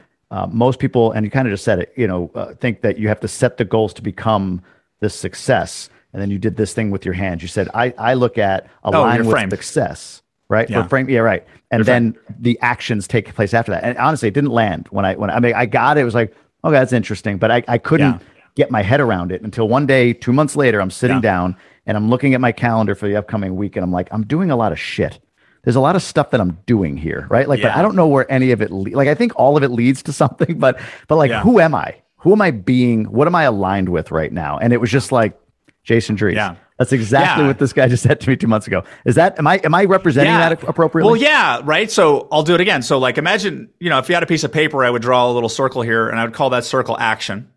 [0.51, 1.93] most people, and you kind of just said it.
[1.97, 4.63] You know, think that you have to set the goals to become
[5.01, 5.89] this success.
[6.13, 7.43] And then you did this thing with your hands.
[7.43, 9.51] You said, "I I look at align oh, with frame.
[9.51, 10.69] success." Right?
[10.69, 10.83] Yeah.
[10.83, 11.47] For frame, yeah, right.
[11.71, 13.85] And then the actions take place after that.
[13.85, 16.03] And honestly, it didn't land when I when I, I mean I got it.
[16.03, 16.35] It was like,
[16.65, 18.27] okay, that's interesting, but I I couldn't yeah.
[18.57, 21.23] get my head around it until one day, two months later, I'm sitting yeah.
[21.23, 24.27] down and I'm looking at my calendar for the upcoming week, and I'm like, I'm
[24.27, 25.19] doing a lot of shit.
[25.63, 27.49] There's a lot of stuff that I'm doing here, right?
[27.49, 28.71] Like, but I don't know where any of it.
[28.71, 31.75] Le- like, I think all of it leads to something, but but like, who am
[31.75, 31.97] I?
[32.17, 33.05] Who am I being?
[33.05, 34.59] What am I aligned with right now?
[34.59, 35.39] And it was just like
[35.85, 36.35] Jason Drees.
[36.35, 36.57] Yeah.
[36.81, 37.49] That's exactly yeah.
[37.49, 38.85] what this guy just said to me two months ago.
[39.05, 40.49] Is that am I am I representing yeah.
[40.49, 41.11] that appropriately?
[41.13, 41.91] Well, yeah, right.
[41.91, 42.81] So I'll do it again.
[42.81, 45.31] So like imagine, you know, if you had a piece of paper, I would draw
[45.31, 47.53] a little circle here and I would call that circle action.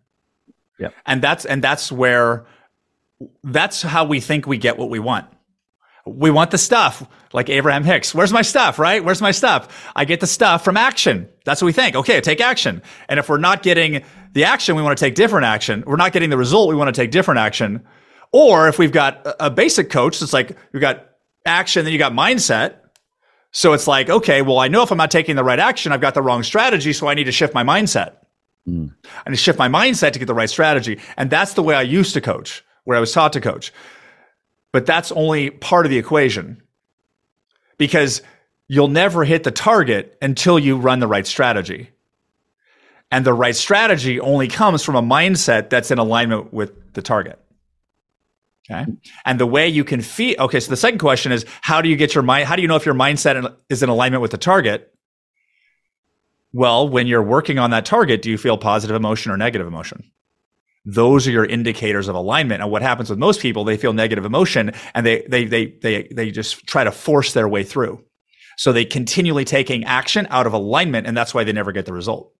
[0.78, 0.90] Yeah.
[1.06, 2.44] And that's and that's where
[3.42, 5.24] that's how we think we get what we want.
[6.04, 8.14] We want the stuff like Abraham Hicks.
[8.14, 9.02] Where's my stuff, right?
[9.02, 9.90] Where's my stuff?
[9.96, 11.30] I get the stuff from action.
[11.46, 11.96] That's what we think.
[11.96, 12.82] Okay, take action.
[13.08, 15.82] And if we're not getting the action, we want to take different action.
[15.86, 17.86] We're not getting the result, we want to take different action.
[18.34, 21.06] Or if we've got a basic coach, it's like we've got
[21.46, 22.78] action, then you got mindset.
[23.52, 26.00] So it's like, okay, well, I know if I'm not taking the right action, I've
[26.00, 26.92] got the wrong strategy.
[26.92, 28.14] So I need to shift my mindset.
[28.68, 28.92] Mm.
[29.24, 30.98] I need to shift my mindset to get the right strategy.
[31.16, 33.72] And that's the way I used to coach, where I was taught to coach.
[34.72, 36.60] But that's only part of the equation
[37.78, 38.20] because
[38.66, 41.90] you'll never hit the target until you run the right strategy.
[43.12, 47.38] And the right strategy only comes from a mindset that's in alignment with the target.
[48.70, 48.86] Okay.
[49.26, 50.58] And the way you can feel, okay.
[50.58, 52.76] So the second question is how do you get your mind, how do you know
[52.76, 54.94] if your mindset is in alignment with the target?
[56.52, 60.10] Well, when you're working on that target, do you feel positive emotion or negative emotion?
[60.86, 62.62] Those are your indicators of alignment.
[62.62, 66.08] And what happens with most people, they feel negative emotion and they, they, they, they,
[66.10, 68.04] they just try to force their way through.
[68.56, 71.06] So they continually taking action out of alignment.
[71.06, 72.32] And that's why they never get the result.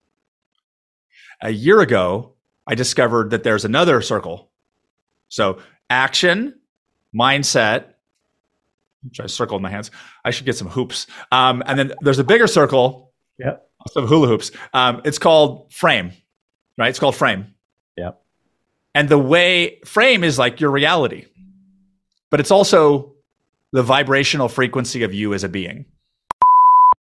[1.43, 2.35] A year ago,
[2.67, 4.51] I discovered that there's another circle.
[5.29, 5.59] So
[5.91, 6.59] action,
[7.15, 7.87] mindset.
[9.03, 9.91] which I circle in my hands.
[10.25, 11.07] I should get some hoops.
[11.31, 13.13] Um, and then there's a bigger circle.
[13.39, 13.57] Yeah.
[13.93, 14.51] Some hula hoops.
[14.73, 16.13] Um, it's called frame,
[16.79, 16.89] right?
[16.89, 17.55] It's called frame.
[17.99, 18.13] Yeah.
[18.95, 21.27] And the way frame is like your reality,
[22.31, 23.15] but it's also
[23.73, 25.85] the vibrational frequency of you as a being.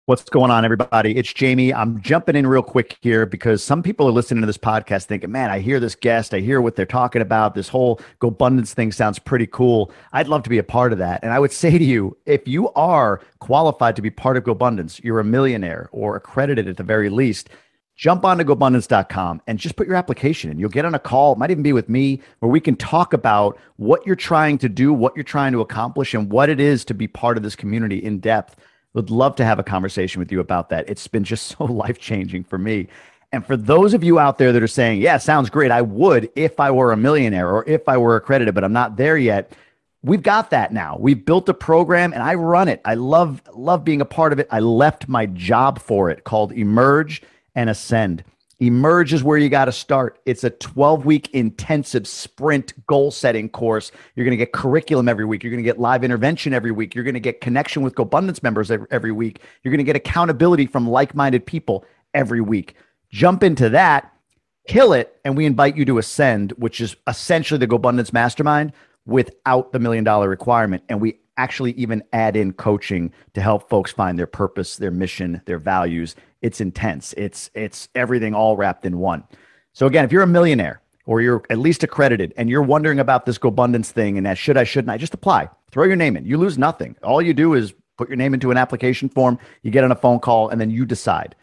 [0.08, 1.16] What's going on, everybody?
[1.16, 1.74] It's Jamie.
[1.74, 5.32] I'm jumping in real quick here because some people are listening to this podcast thinking,
[5.32, 7.56] man, I hear this guest, I hear what they're talking about.
[7.56, 9.90] This whole GoBundance thing sounds pretty cool.
[10.12, 11.24] I'd love to be a part of that.
[11.24, 15.02] And I would say to you, if you are qualified to be part of GoBundance,
[15.02, 17.48] you're a millionaire or accredited at the very least,
[17.96, 20.60] jump on onto gobundance.com and just put your application in.
[20.60, 23.12] You'll get on a call, it might even be with me, where we can talk
[23.12, 26.84] about what you're trying to do, what you're trying to accomplish, and what it is
[26.84, 28.54] to be part of this community in depth.
[28.96, 30.88] Would love to have a conversation with you about that.
[30.88, 32.88] It's been just so life changing for me.
[33.30, 35.70] And for those of you out there that are saying, yeah, sounds great.
[35.70, 38.96] I would if I were a millionaire or if I were accredited, but I'm not
[38.96, 39.52] there yet.
[40.02, 40.96] We've got that now.
[40.98, 42.80] We've built a program and I run it.
[42.84, 44.48] I love love being a part of it.
[44.50, 47.22] I left my job for it called Emerge
[47.54, 48.24] and Ascend.
[48.58, 50.18] Emerge is where you got to start.
[50.24, 53.92] It's a 12 week intensive sprint goal setting course.
[54.14, 55.44] You're going to get curriculum every week.
[55.44, 56.94] You're going to get live intervention every week.
[56.94, 59.40] You're going to get connection with GoBundance members every, week.
[59.62, 62.76] You're going to get accountability from like minded people every week.
[63.10, 64.12] Jump into that,
[64.66, 68.72] kill it, and we invite you to Ascend, which is essentially the GoBundance Mastermind
[69.04, 70.82] without the million dollar requirement.
[70.88, 75.42] And we actually even add in coaching to help folks find their purpose, their mission,
[75.46, 76.14] their values.
[76.42, 77.14] It's intense.
[77.16, 79.24] It's it's everything all wrapped in one.
[79.72, 83.26] So again, if you're a millionaire or you're at least accredited and you're wondering about
[83.26, 85.48] this GoBundance thing and that should I, shouldn't I, just apply.
[85.70, 86.24] Throw your name in.
[86.24, 86.96] You lose nothing.
[87.02, 89.96] All you do is put your name into an application form, you get on a
[89.96, 91.34] phone call, and then you decide.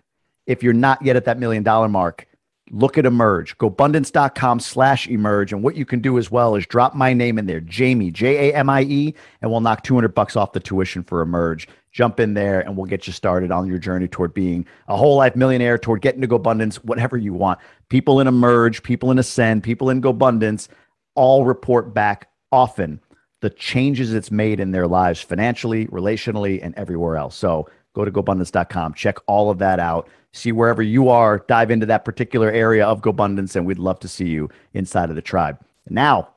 [0.45, 2.27] If you're not yet at that million dollar mark,
[2.73, 3.57] look at emerge.
[3.59, 7.45] Gobundance.com slash emerge and what you can do as well is drop my name in
[7.45, 11.67] there jamie j-a-m-i-e and we'll knock 200 bucks off the tuition for emerge.
[11.91, 15.15] Jump in there and we'll get you started on your journey toward being a whole
[15.15, 17.59] life millionaire toward getting to gobundance whatever you want.
[17.89, 20.67] People in emerge people in ascend people in gobundance
[21.15, 22.99] all report back often
[23.41, 27.35] the changes it's made in their lives financially relationally and everywhere else.
[27.35, 31.85] So go to gobundance.com check all of that out see wherever you are, dive into
[31.85, 35.59] that particular area of GoBundance, and we'd love to see you inside of the tribe.
[35.87, 36.29] Now,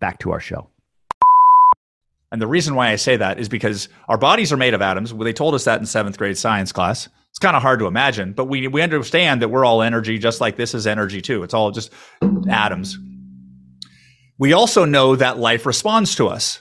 [0.00, 0.68] back to our show.
[2.32, 5.14] And the reason why I say that is because our bodies are made of atoms.
[5.14, 7.08] They told us that in seventh grade science class.
[7.30, 10.40] It's kind of hard to imagine, but we, we understand that we're all energy, just
[10.40, 11.42] like this is energy too.
[11.44, 11.92] It's all just
[12.48, 12.98] atoms.
[14.38, 16.60] We also know that life responds to us.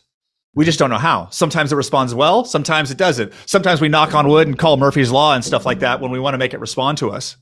[0.55, 1.29] We just don't know how.
[1.29, 3.33] Sometimes it responds well, sometimes it doesn't.
[3.45, 6.19] Sometimes we knock on wood and call Murphy's Law and stuff like that when we
[6.19, 7.37] want to make it respond to us.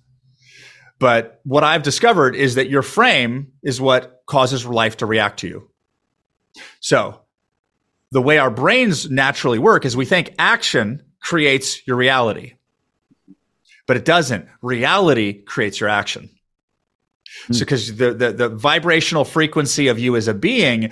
[0.98, 5.48] But what I've discovered is that your frame is what causes life to react to
[5.48, 5.70] you.
[6.80, 7.22] So
[8.12, 12.54] the way our brains naturally work is we think action creates your reality,
[13.88, 14.48] but it doesn't.
[14.62, 16.30] Reality creates your action.
[17.52, 20.92] So, because the, the, the vibrational frequency of you as a being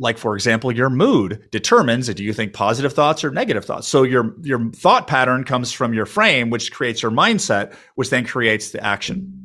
[0.00, 3.86] like for example your mood determines do you think positive thoughts or negative thoughts.
[3.86, 8.26] So your your thought pattern comes from your frame which creates your mindset which then
[8.26, 9.36] creates the action.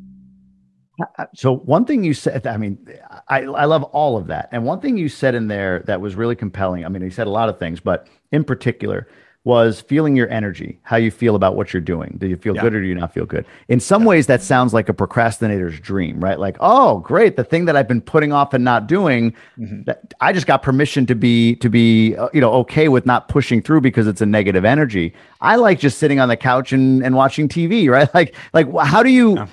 [0.99, 2.79] Uh, uh, so one thing you said i mean
[3.27, 4.49] i i love all of that.
[4.51, 7.27] And one thing you said in there that was really compelling i mean you said
[7.27, 9.07] a lot of things but in particular
[9.45, 12.15] was feeling your energy, how you feel about what you're doing.
[12.17, 12.63] Do you feel yeah.
[12.63, 13.45] good or do you not feel good?
[13.67, 14.09] In some yeah.
[14.09, 16.39] ways, that sounds like a procrastinator's dream, right?
[16.39, 19.83] Like, oh, great, the thing that I've been putting off and not doing, mm-hmm.
[19.83, 23.29] that I just got permission to be to be uh, you know okay with not
[23.29, 25.13] pushing through because it's a negative energy.
[25.41, 28.11] I like just sitting on the couch and and watching TV, right?
[28.15, 29.35] Like like how do you?
[29.35, 29.47] Yeah.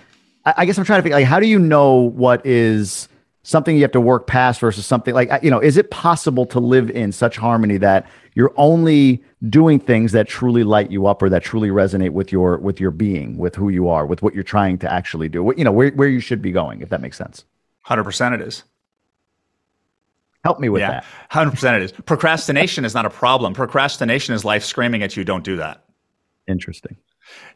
[0.47, 3.09] I, I guess I'm trying to figure like how do you know what is
[3.43, 6.61] something you have to work past versus something like you know is it possible to
[6.61, 11.29] live in such harmony that you're only doing things that truly light you up or
[11.29, 14.43] that truly resonate with your with your being with who you are with what you're
[14.43, 17.17] trying to actually do you know where, where you should be going if that makes
[17.17, 17.45] sense.
[17.87, 18.63] 100% it is.
[20.45, 21.05] Help me with yeah, that.
[21.31, 21.93] 100% it is.
[21.93, 23.55] Procrastination is not a problem.
[23.55, 25.85] Procrastination is life screaming at you don't do that.
[26.49, 26.97] Interesting.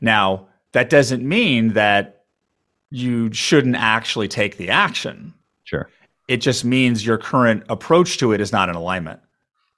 [0.00, 2.24] Now that doesn't mean that
[2.90, 5.34] you shouldn't actually take the action.
[5.64, 5.88] Sure.
[6.28, 9.20] It just means your current approach to it is not in alignment.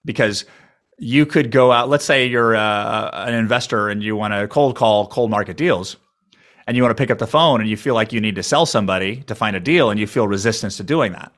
[0.04, 0.44] Because
[0.98, 1.88] you could go out.
[1.88, 5.96] Let's say you're uh, an investor and you want to cold call cold market deals,
[6.66, 8.42] and you want to pick up the phone and you feel like you need to
[8.42, 11.32] sell somebody to find a deal, and you feel resistance to doing that.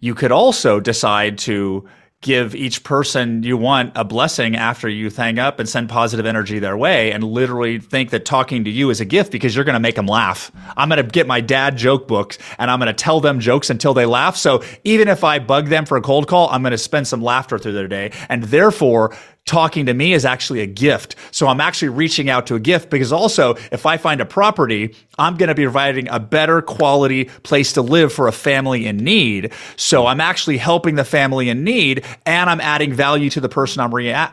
[0.00, 1.88] You could also decide to
[2.24, 6.58] give each person you want a blessing after you hang up and send positive energy
[6.58, 9.74] their way and literally think that talking to you is a gift because you're going
[9.74, 10.50] to make them laugh.
[10.74, 13.68] I'm going to get my dad joke books and I'm going to tell them jokes
[13.68, 14.36] until they laugh.
[14.36, 17.22] So even if I bug them for a cold call, I'm going to spend some
[17.22, 18.10] laughter through their day.
[18.30, 19.14] And therefore,
[19.46, 21.16] talking to me is actually a gift.
[21.30, 24.94] So I'm actually reaching out to a gift because also if I find a property,
[25.18, 28.96] I'm going to be providing a better quality place to live for a family in
[28.96, 29.52] need.
[29.76, 33.80] So I'm actually helping the family in need and I'm adding value to the person
[33.80, 34.28] I'm rea-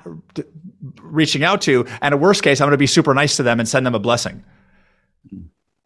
[1.01, 1.85] reaching out to.
[2.01, 3.95] And in worst case, I'm going to be super nice to them and send them
[3.95, 4.43] a blessing.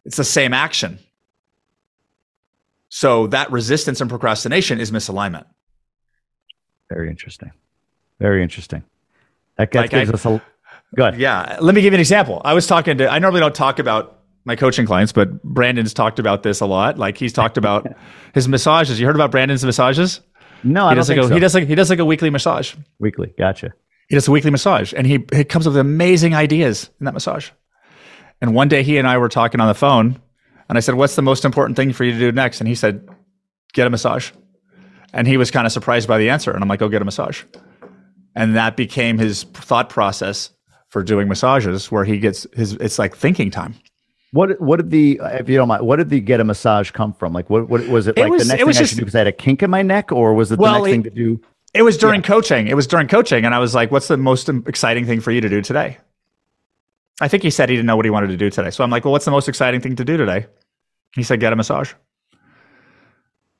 [0.04, 1.00] It's the same action.
[2.88, 5.46] So that resistance and procrastination is misalignment.
[6.88, 7.50] Very interesting.
[8.20, 8.84] Very interesting.
[9.58, 10.42] That like gives I, us a
[10.94, 11.16] good.
[11.16, 11.58] Yeah.
[11.60, 12.42] Let me give you an example.
[12.44, 16.18] I was talking to, I normally don't talk about my coaching clients, but Brandon's talked
[16.18, 16.98] about this a lot.
[16.98, 17.86] Like he's talked about
[18.34, 19.00] his massages.
[19.00, 20.20] You heard about Brandon's massages?
[20.62, 21.34] No, he I don't think like a, so.
[21.34, 22.74] He does like he does like a weekly massage.
[22.98, 23.74] Weekly, gotcha.
[24.08, 27.14] He does a weekly massage, and he he comes up with amazing ideas in that
[27.14, 27.50] massage.
[28.40, 30.20] And one day he and I were talking on the phone,
[30.68, 32.74] and I said, "What's the most important thing for you to do next?" And he
[32.74, 33.08] said,
[33.74, 34.30] "Get a massage."
[35.12, 37.04] And he was kind of surprised by the answer, and I'm like, "Go get a
[37.04, 37.42] massage."
[38.36, 40.50] And that became his thought process
[40.88, 43.74] for doing massages where he gets his it's like thinking time
[44.30, 47.12] what what did the if you don't mind what did the get a massage come
[47.12, 49.02] from like what, what was it like was, the next thing just, I should do
[49.02, 50.92] because I had a kink in my neck or was it well, the next it,
[50.92, 51.40] thing to do
[51.74, 52.28] it was during yeah.
[52.28, 55.32] coaching it was during coaching and I was like what's the most exciting thing for
[55.32, 55.98] you to do today
[57.20, 58.70] I think he said he didn't know what he wanted to do today.
[58.70, 60.46] So I'm like, well, what's the most exciting thing to do today?
[61.14, 61.94] He said, get a massage.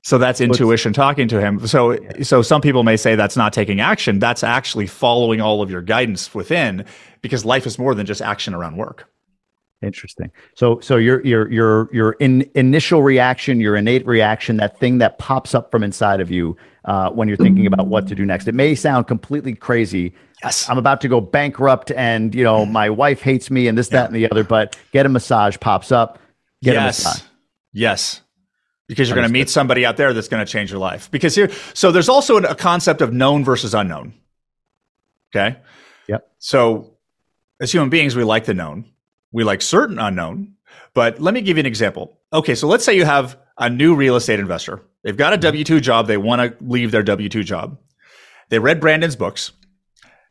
[0.07, 1.66] So that's intuition talking to him.
[1.66, 2.22] So yeah.
[2.22, 4.20] so some people may say that's not taking action.
[4.20, 6.84] That's actually following all of your guidance within
[7.22, 9.11] because life is more than just action around work.
[9.82, 10.30] Interesting.
[10.54, 15.18] So so your your your your in, initial reaction, your innate reaction, that thing that
[15.18, 18.46] pops up from inside of you uh, when you're thinking about what to do next.
[18.46, 20.14] It may sound completely crazy.
[20.40, 20.70] Yes.
[20.70, 24.02] I'm about to go bankrupt and you know my wife hates me and this, yeah.
[24.02, 26.20] that, and the other, but get a massage pops up.
[26.62, 27.04] Get yes.
[27.04, 27.22] a massage.
[27.72, 28.22] Yes
[28.87, 31.11] because you're going to meet somebody out there that's going to change your life.
[31.11, 34.14] Because here, so there's also a concept of known versus unknown.
[35.34, 35.59] Okay.
[36.09, 36.30] Yep.
[36.39, 36.95] So
[37.61, 38.87] as human beings, we like the known,
[39.32, 40.55] we like certain unknown.
[40.95, 42.18] But let me give you an example.
[42.32, 42.55] Okay.
[42.55, 44.82] So let's say you have a new real estate investor.
[45.03, 45.43] They've got a mm-hmm.
[45.43, 46.07] W 2 job.
[46.07, 47.78] They want to leave their W 2 job.
[48.49, 49.53] They read Brandon's books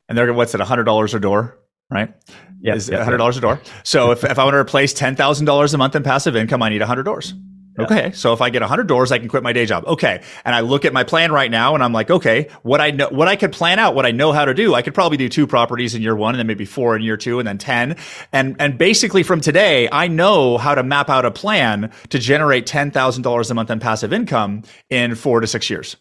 [0.08, 1.60] and they're, what's it, $100 a door?
[1.89, 2.14] Right?
[2.62, 2.76] Yeah.
[2.76, 3.36] Is yep, $100 yep.
[3.36, 3.62] a door.
[3.84, 6.82] So if, if I want to replace $10,000 a month in passive income, I need
[6.82, 7.34] 100 doors.
[7.78, 7.86] Yeah.
[7.86, 8.11] Okay.
[8.13, 9.86] So if I get a 100 doors, I can quit my day job.
[9.86, 10.21] Okay.
[10.45, 13.09] And I look at my plan right now and I'm like, okay, what I know,
[13.09, 15.28] what I could plan out, what I know how to do, I could probably do
[15.28, 17.97] two properties in year one and then maybe four in year two and then 10.
[18.32, 22.65] And, and basically from today, I know how to map out a plan to generate
[22.65, 25.97] $10,000 a month in passive income in four to six years.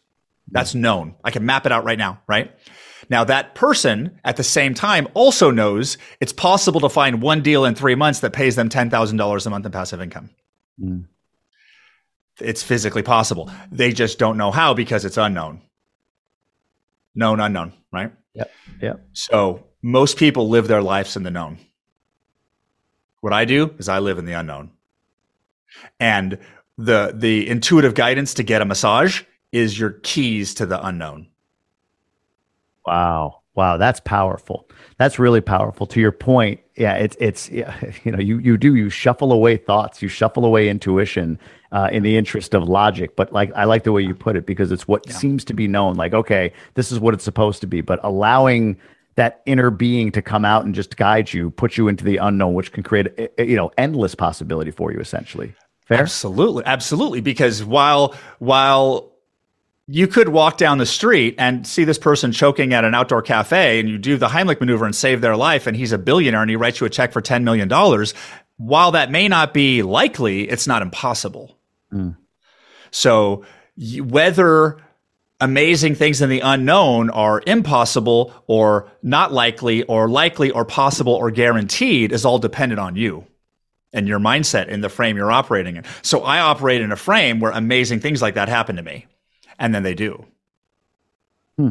[0.49, 1.17] That's known.
[1.25, 2.53] I can map it out right now, right?
[3.11, 7.65] Now that person at the same time also knows it's possible to find one deal
[7.65, 10.31] in three months that pays them $10,000 a month in passive income.
[10.81, 11.07] Mm
[12.41, 13.51] it's physically possible.
[13.71, 15.63] They just don't know how because it's unknown.
[17.15, 18.13] Known, unknown, right?
[18.35, 18.51] Yep.
[18.83, 19.07] Yep.
[19.13, 21.59] So most people live their lives in the known.
[23.21, 24.71] What I do is I live in the unknown.
[26.01, 26.39] And
[26.77, 29.23] the the intuitive guidance to get a massage
[29.53, 31.29] is your keys to the unknown.
[32.85, 33.41] Wow.
[33.55, 34.69] Wow, that's powerful.
[34.99, 35.87] That's really powerful.
[35.87, 37.75] To your point, yeah, it's it's yeah,
[38.05, 41.39] you know you you do you shuffle away thoughts, you shuffle away intuition
[41.75, 43.17] uh, in the interest of logic.
[43.17, 45.15] But like I like the way you put it because it's what yeah.
[45.15, 45.97] seems to be known.
[45.97, 48.79] Like okay, this is what it's supposed to be, but allowing
[49.17, 52.55] that inner being to come out and just guide you, put you into the unknown,
[52.55, 55.53] which can create you know endless possibility for you essentially.
[55.85, 56.01] Fair?
[56.01, 57.21] Absolutely, absolutely.
[57.21, 59.11] Because while while
[59.87, 63.81] you could walk down the street and see this person choking at an outdoor cafe
[63.81, 66.49] and you do the Heimlich maneuver and save their life and he's a billionaire and
[66.49, 67.69] he writes you a check for $10 million.
[68.57, 71.59] While that may not be likely, it's not impossible.
[71.95, 72.17] Mm.
[72.91, 73.45] So
[73.77, 74.79] whether
[75.41, 81.31] amazing things in the unknown are impossible or not likely or likely or possible or
[81.31, 83.27] guaranteed is all dependent on you
[83.93, 85.85] and your mindset in the frame you're operating in.
[86.03, 89.07] So I operate in a frame where amazing things like that happen to me
[89.59, 90.25] and then they do.
[91.57, 91.71] Hmm.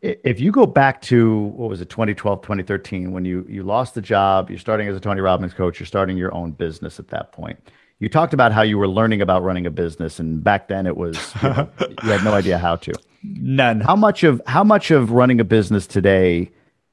[0.00, 4.00] If you go back to what was it, 2012, 2013, when you you lost the
[4.00, 7.32] job, you're starting as a Tony Robbins coach, you're starting your own business at that
[7.32, 7.58] point.
[8.00, 10.96] You talked about how you were learning about running a business, and back then it
[10.96, 11.68] was you, know,
[12.04, 12.92] you had no idea how to.
[13.24, 13.80] None.
[13.80, 16.50] How much of how much of running a business today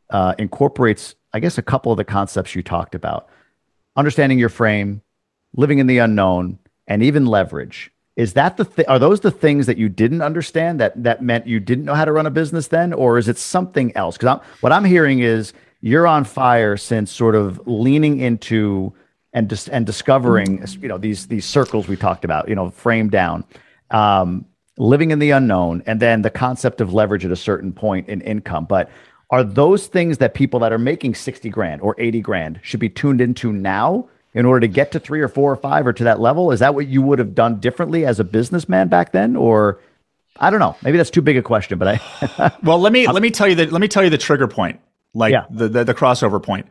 [0.09, 3.29] uh, incorporates, I guess, a couple of the concepts you talked about:
[3.95, 5.01] understanding your frame,
[5.55, 7.91] living in the unknown, and even leverage.
[8.15, 11.45] Is that the th- are those the things that you didn't understand that that meant
[11.45, 14.17] you didn't know how to run a business then, or is it something else?
[14.17, 18.93] Because what I'm hearing is you're on fire since sort of leaning into
[19.35, 23.09] and dis- and discovering you know these these circles we talked about, you know, frame
[23.09, 23.43] down,
[23.91, 24.45] um,
[24.77, 28.21] living in the unknown, and then the concept of leverage at a certain point in
[28.21, 28.89] income, but
[29.29, 32.89] are those things that people that are making 60 grand or 80 grand should be
[32.89, 36.03] tuned into now in order to get to three or four or five or to
[36.05, 36.51] that level?
[36.51, 39.81] Is that what you would have done differently as a businessman back then, or
[40.37, 40.77] I don't know.
[40.81, 42.57] Maybe that's too big a question, but I.
[42.63, 44.79] well, let me let me tell you the let me tell you the trigger point,
[45.13, 45.45] like yeah.
[45.49, 46.67] the, the, the crossover point.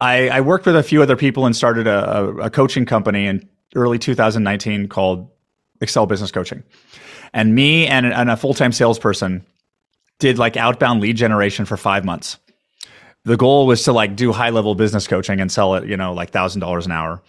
[0.00, 3.48] I, I worked with a few other people and started a, a, coaching company in
[3.74, 5.28] early 2019 called
[5.80, 6.62] Excel Business Coaching,
[7.32, 9.44] and me and, and a full time salesperson
[10.18, 12.38] did like outbound lead generation for five months
[13.28, 16.12] the goal was to like do high level business coaching and sell it, you know,
[16.14, 17.22] like thousand dollars an hour.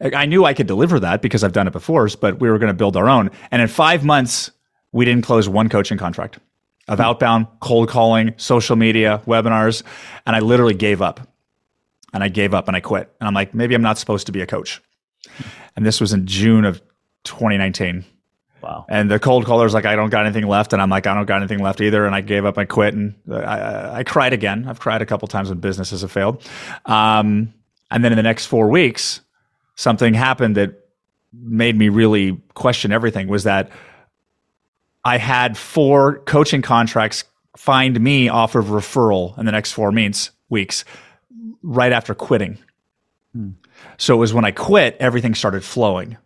[0.00, 2.68] I knew I could deliver that because I've done it before, but we were going
[2.68, 3.30] to build our own.
[3.50, 4.52] And in five months,
[4.92, 6.38] we didn't close one coaching contract
[6.86, 9.82] of outbound cold calling, social media, webinars.
[10.26, 11.26] And I literally gave up
[12.12, 13.10] and I gave up and I quit.
[13.20, 14.82] And I'm like, maybe I'm not supposed to be a coach.
[15.76, 16.80] And this was in June of
[17.24, 18.04] 2019.
[18.62, 18.86] Wow.
[18.88, 20.72] And the cold caller's like, I don't got anything left.
[20.72, 22.06] And I'm like, I don't got anything left either.
[22.06, 22.94] And I gave up, I quit.
[22.94, 24.66] And I, I, I cried again.
[24.68, 26.42] I've cried a couple times when businesses have failed.
[26.86, 27.54] Um,
[27.90, 29.20] and then in the next four weeks,
[29.76, 30.88] something happened that
[31.32, 33.70] made me really question everything was that
[35.04, 37.24] I had four coaching contracts
[37.56, 40.84] find me off of referral in the next four means, weeks.
[41.62, 42.58] Right after quitting.
[43.98, 46.16] So it was when I quit, everything started flowing.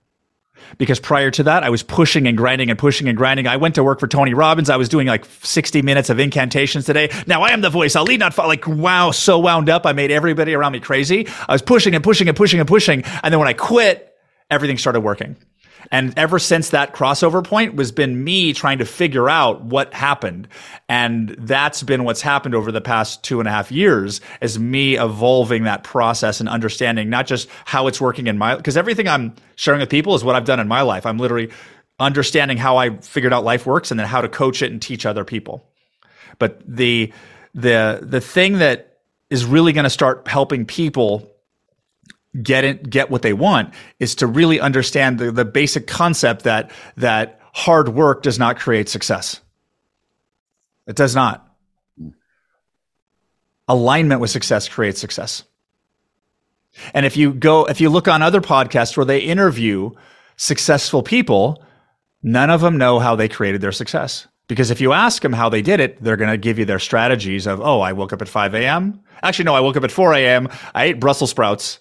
[0.78, 3.46] Because prior to that, I was pushing and grinding and pushing and grinding.
[3.46, 4.70] I went to work for Tony Robbins.
[4.70, 7.10] I was doing like 60 minutes of incantations today.
[7.26, 7.94] Now I am the voice.
[7.94, 8.48] I'll lead, not follow.
[8.48, 9.84] Like, wow, so wound up.
[9.84, 11.28] I made everybody around me crazy.
[11.46, 13.02] I was pushing and pushing and pushing and pushing.
[13.22, 14.16] And then when I quit,
[14.48, 15.36] everything started working.
[15.90, 20.48] And ever since that crossover point was been me trying to figure out what happened.
[20.88, 24.96] And that's been what's happened over the past two and a half years is me
[24.96, 28.58] evolving that process and understanding not just how it's working in my, life.
[28.58, 31.04] because everything I'm sharing with people is what I've done in my life.
[31.04, 31.50] I'm literally
[31.98, 35.04] understanding how I figured out life works and then how to coach it and teach
[35.04, 35.66] other people.
[36.38, 37.12] But the,
[37.54, 38.98] the, the thing that
[39.30, 41.31] is really going to start helping people
[42.40, 46.70] get it, get what they want is to really understand the, the basic concept that,
[46.96, 49.40] that hard work does not create success.
[50.86, 51.46] It does not.
[53.68, 55.44] Alignment with success creates success.
[56.94, 59.90] And if you go, if you look on other podcasts where they interview
[60.36, 61.62] successful people,
[62.22, 64.26] none of them know how they created their success.
[64.48, 66.78] Because if you ask them how they did it, they're going to give you their
[66.78, 69.00] strategies of, oh, I woke up at 5 a.m.
[69.22, 70.48] Actually, no, I woke up at 4 a.m.
[70.74, 71.78] I ate Brussels sprouts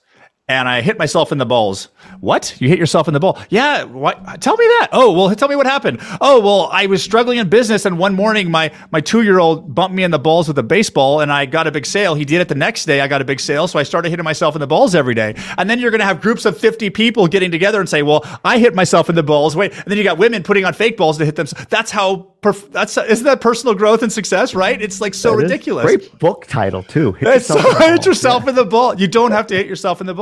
[0.47, 1.87] and I hit myself in the balls.
[2.19, 2.59] What?
[2.59, 3.39] You hit yourself in the ball?
[3.49, 3.83] Yeah.
[3.83, 4.41] What?
[4.41, 4.89] Tell me that.
[4.91, 5.99] Oh, well, tell me what happened.
[6.19, 9.73] Oh, well, I was struggling in business, and one morning my my two year old
[9.73, 12.15] bumped me in the balls with a baseball, and I got a big sale.
[12.15, 12.99] He did it the next day.
[13.01, 15.35] I got a big sale, so I started hitting myself in the balls every day.
[15.57, 18.25] And then you're going to have groups of 50 people getting together and say, "Well,
[18.43, 20.97] I hit myself in the balls." Wait, and then you got women putting on fake
[20.97, 21.47] balls to hit them.
[21.69, 22.27] That's how.
[22.41, 24.81] Perf- that's isn't that personal growth and success, right?
[24.81, 25.85] It's like so That ridiculous.
[25.85, 27.11] Great book title too.
[27.11, 28.49] Hit It's so yourself in the hit yourself Yeah.
[28.49, 28.99] in the ball.
[28.99, 30.15] You don't have to hit yourself in the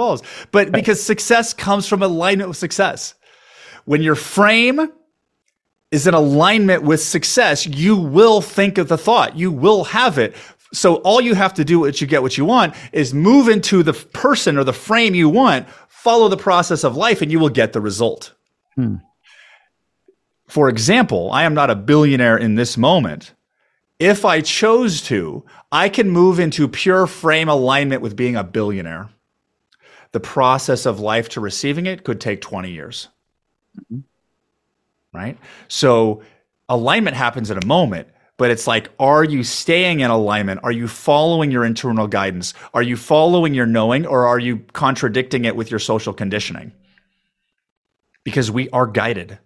[0.52, 3.16] but because success comes from alignment with success.
[3.86, 4.92] When your frame
[5.92, 9.38] is in alignment with success, you will think of the thought.
[9.38, 10.36] You will have it.
[10.72, 13.82] So all you have to do, what you get what you want, is move into
[13.82, 15.68] the person or the frame you want.
[15.88, 18.34] Follow the process of life, and you will get the result.
[18.76, 18.98] Hmm.
[20.48, 23.34] For example, I am not a billionaire in this moment.
[24.00, 29.10] If I chose to, I can move into pure frame alignment with being a billionaire.
[30.12, 33.10] The process of life to receiving it could take 20 years.
[35.14, 35.38] Right?
[35.68, 36.24] So
[36.68, 38.08] alignment happens in a moment,
[38.38, 40.62] but it's like, are you staying in alignment?
[40.64, 42.54] Are you following your internal guidance?
[42.74, 46.72] Are you following your knowing or are you contradicting it with your social conditioning?
[48.24, 49.40] Because we are guided.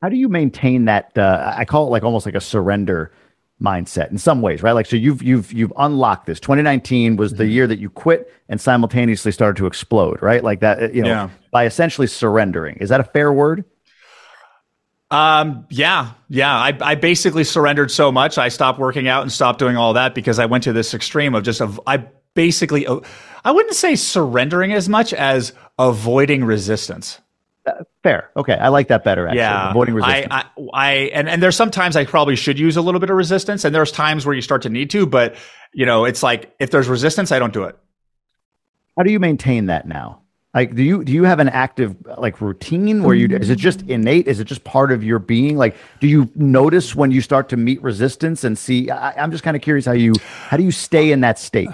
[0.00, 1.16] How do you maintain that?
[1.18, 3.12] Uh, I call it like almost like a surrender
[3.60, 4.72] mindset in some ways, right?
[4.72, 6.38] Like, so you've you've you've unlocked this.
[6.40, 7.38] 2019 was Mm-hmm.
[7.38, 10.44] the year that you quit and simultaneously started to explode, right?
[10.44, 11.28] Like that, you know, Yeah.
[11.50, 12.76] by essentially surrendering.
[12.76, 13.64] Is that a fair word?
[15.10, 16.54] Um, yeah, yeah.
[16.54, 18.36] I, I basically surrendered so much.
[18.36, 21.34] I stopped working out and stopped doing all that because I went to this extreme
[21.34, 22.04] of just, of, I
[22.34, 22.86] basically,
[23.44, 27.20] I wouldn't say surrendering as much as avoiding resistance.
[28.02, 28.30] Fair.
[28.36, 29.26] Okay, I like that better.
[29.26, 29.70] Actually, Yeah.
[29.70, 30.26] avoiding resistance.
[30.30, 33.16] I, I, I, and, and there's sometimes I probably should use a little bit of
[33.16, 35.36] resistance and there's times where you start to need to, but
[35.72, 37.76] you know, it's like, if there's resistance, I don't do it.
[38.96, 40.22] How do you maintain that now?
[40.54, 43.38] Like, do you do you have an active like routine where you mm.
[43.38, 44.26] is it just innate?
[44.26, 45.56] Is it just part of your being?
[45.58, 48.90] Like, do you notice when you start to meet resistance and see?
[48.90, 50.14] I, I'm just kind of curious how you
[50.48, 51.68] how do you stay in that state?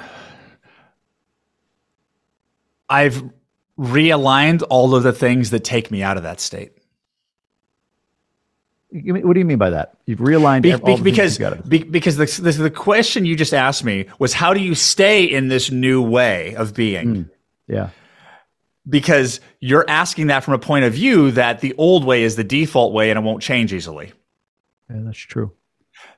[2.91, 3.23] I've
[3.79, 6.73] realigned all of the things that take me out of that state.
[8.91, 9.95] What do you mean by that?
[10.07, 11.37] You've realigned Be- be- because
[11.69, 15.25] be- because the, the the question you just asked me was how do you stay
[15.25, 17.15] in this new way of being?
[17.15, 17.23] Hmm.
[17.67, 17.89] yeah,
[18.89, 22.45] Because you're asking that from a point of view that the old way is the
[22.45, 24.13] default way and it won't change easily.
[24.89, 25.51] yeah, that's true.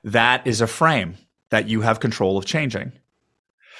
[0.03, 1.15] That is a frame
[1.49, 2.91] that you have control of changing.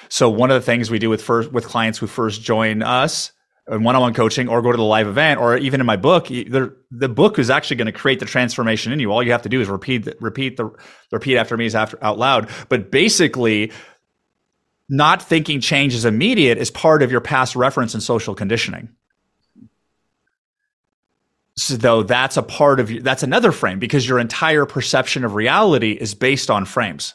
[0.08, 3.30] So one of the things we do with first with clients who first join us
[3.70, 7.38] one-on-one coaching or go to the live event or even in my book, the, book
[7.38, 9.12] is actually going to create the transformation in you.
[9.12, 10.70] All you have to do is repeat repeat the
[11.12, 12.48] repeat after me is after out loud.
[12.68, 13.72] But basically,
[14.88, 18.88] not thinking change is immediate is part of your past reference and social conditioning.
[21.56, 25.34] So though that's a part of you, that's another frame because your entire perception of
[25.34, 27.14] reality is based on frames.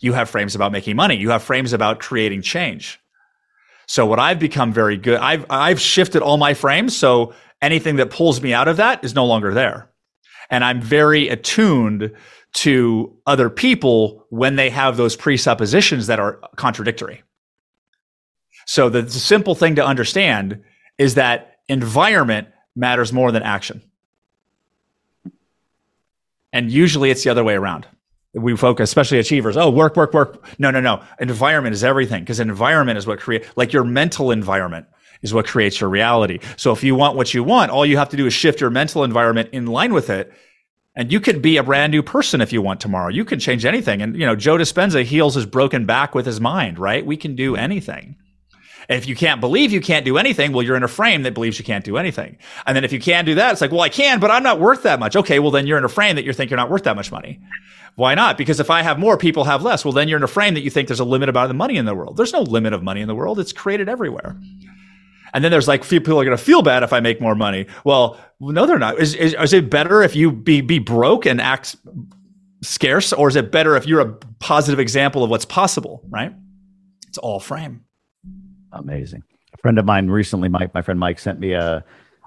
[0.00, 1.16] You have frames about making money.
[1.16, 3.00] You have frames about creating change.
[3.86, 6.96] So what I've become very good, I've I've shifted all my frames.
[6.96, 9.90] So anything that pulls me out of that is no longer there.
[10.50, 12.12] And I'm very attuned
[12.54, 17.22] to other people when they have those presuppositions that are contradictory.
[18.66, 20.62] So the, the simple thing to understand
[20.96, 23.82] is that environment matters more than action.
[26.52, 27.86] And usually it's the other way around.
[28.34, 29.56] We focus, especially achievers.
[29.56, 30.44] Oh, work, work, work.
[30.58, 31.02] No, no, no.
[31.20, 34.86] Environment is everything because environment is what create like your mental environment
[35.22, 36.38] is what creates your reality.
[36.56, 38.70] So if you want what you want, all you have to do is shift your
[38.70, 40.32] mental environment in line with it.
[40.96, 43.08] And you could be a brand new person if you want tomorrow.
[43.08, 44.00] You can change anything.
[44.00, 47.04] And, you know, Joe Dispenza heals his broken back with his mind, right?
[47.04, 48.16] We can do anything.
[48.88, 51.34] And if you can't believe you can't do anything, well, you're in a frame that
[51.34, 52.36] believes you can't do anything.
[52.66, 54.60] And then if you can do that, it's like, well, I can, but I'm not
[54.60, 55.16] worth that much.
[55.16, 57.10] Okay, well, then you're in a frame that you think you're not worth that much
[57.10, 57.40] money.
[57.96, 58.36] Why not?
[58.36, 59.84] Because if I have more, people have less.
[59.84, 61.76] Well, then you're in a frame that you think there's a limit about the money
[61.76, 62.16] in the world.
[62.16, 63.38] There's no limit of money in the world.
[63.38, 64.36] It's created everywhere.
[65.32, 67.66] And then there's like people are going to feel bad if I make more money.
[67.84, 68.98] Well, no, they're not.
[68.98, 71.76] Is, is, is it better if you be, be broke and act
[72.62, 76.02] scarce, or is it better if you're a positive example of what's possible?
[76.08, 76.32] Right?
[77.08, 77.84] It's all frame.
[78.72, 79.22] Amazing.
[79.52, 81.84] A friend of mine recently, Mike, my friend Mike, sent me a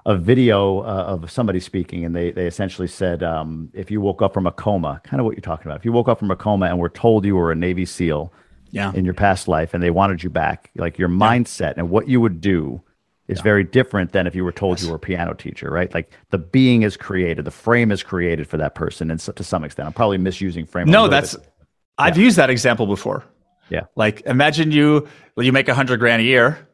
[0.08, 4.22] a video uh, of somebody speaking, and they they essentially said, um, if you woke
[4.22, 5.78] up from a coma, kind of what you're talking about.
[5.78, 8.32] If you woke up from a coma and were told you were a Navy SEAL,
[8.70, 8.92] yeah.
[8.94, 11.16] in your past life, and they wanted you back, like your yeah.
[11.16, 12.80] mindset and what you would do
[13.28, 13.42] is yeah.
[13.42, 14.84] very different than if you were told yes.
[14.84, 15.92] you were a piano teacher, right?
[15.92, 19.44] Like the being is created, the frame is created for that person, and so, to
[19.44, 20.88] some extent, I'm probably misusing frame.
[20.88, 21.46] No, that's bit.
[21.98, 23.24] I've used that example before.
[23.68, 25.06] Yeah, like imagine you
[25.36, 26.67] well, you make a hundred grand a year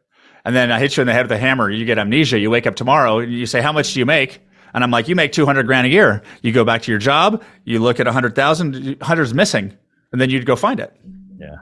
[0.44, 1.70] and then I hit you in the head with a hammer.
[1.70, 2.38] You get amnesia.
[2.38, 3.18] You wake up tomorrow.
[3.20, 4.40] You say, "How much do you make?"
[4.74, 7.42] And I'm like, "You make 200 grand a year." You go back to your job.
[7.64, 9.00] You look at 100,000.
[9.02, 9.76] Hundred's missing,
[10.12, 10.94] and then you'd go find it.
[11.38, 11.56] Yeah.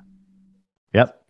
[0.95, 1.22] Yep.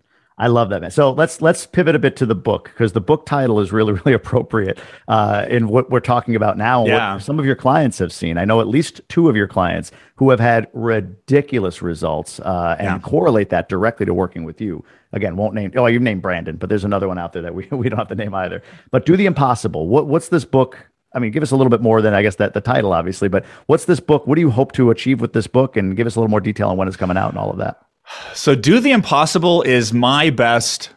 [0.43, 0.91] I love that man.
[0.91, 3.93] So let's let's pivot a bit to the book because the book title is really
[4.05, 6.85] really appropriate uh, in what we're talking about now.
[6.85, 7.15] Yeah.
[7.15, 8.37] What some of your clients have seen.
[8.37, 12.87] I know at least two of your clients who have had ridiculous results uh, and
[12.87, 12.99] yeah.
[12.99, 14.85] correlate that directly to working with you.
[15.13, 15.71] Again, won't name.
[15.77, 18.09] Oh, you've named Brandon, but there's another one out there that we, we don't have
[18.09, 18.65] to name either.
[18.91, 19.87] But do the impossible.
[19.87, 20.89] What what's this book?
[21.15, 23.29] I mean, give us a little bit more than I guess that the title, obviously.
[23.29, 24.27] But what's this book?
[24.27, 25.77] What do you hope to achieve with this book?
[25.77, 27.59] And give us a little more detail on when it's coming out and all of
[27.59, 27.81] that.
[28.35, 30.91] So, Do the Impossible is my best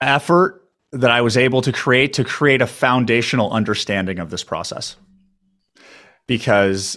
[0.00, 4.96] effort that I was able to create to create a foundational understanding of this process.
[6.26, 6.96] Because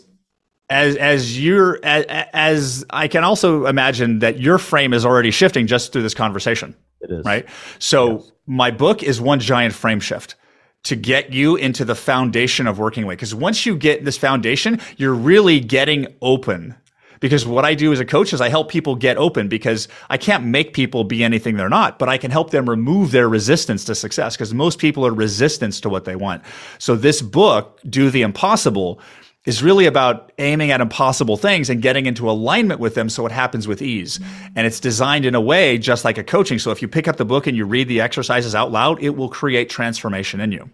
[0.70, 5.68] as as you're as, as I can also imagine that your frame is already shifting
[5.68, 6.76] just through this conversation.
[7.02, 7.26] It is.
[7.26, 7.48] Right?
[7.80, 8.32] So, yes.
[8.46, 10.36] my book is one giant frame shift
[10.84, 13.18] to get you into the foundation of working with.
[13.18, 16.76] Because once you get this foundation, you're really getting open
[17.20, 20.18] because what I do as a coach is I help people get open because I
[20.18, 23.86] can't make people be anything they're not, but I can help them remove their resistance
[23.86, 26.44] to success because most people are resistance to what they want.
[26.80, 29.00] So this book, Do the Impossible,
[29.46, 33.32] is really about aiming at impossible things and getting into alignment with them so it
[33.32, 34.20] happens with ease.
[34.58, 36.60] And it's designed in a way just like a coaching.
[36.60, 39.12] So if you pick up the book and you read the exercises out loud, it
[39.12, 40.70] will create transformation in you.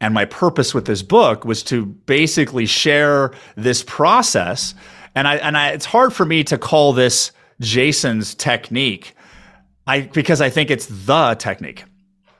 [0.00, 4.74] And my purpose with this book was to basically share this process
[5.16, 9.16] and I and I, it's hard for me to call this Jason's technique,
[9.86, 11.84] I because I think it's the technique.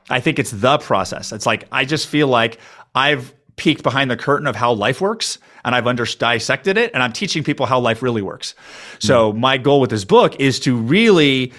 [0.09, 1.33] I think it's the process.
[1.33, 2.59] It's like I just feel like
[2.95, 7.03] I've peeked behind the curtain of how life works and I've under dissected it and
[7.03, 8.55] I'm teaching people how life really works.
[8.99, 9.39] So mm.
[9.39, 11.53] my goal with this book is to really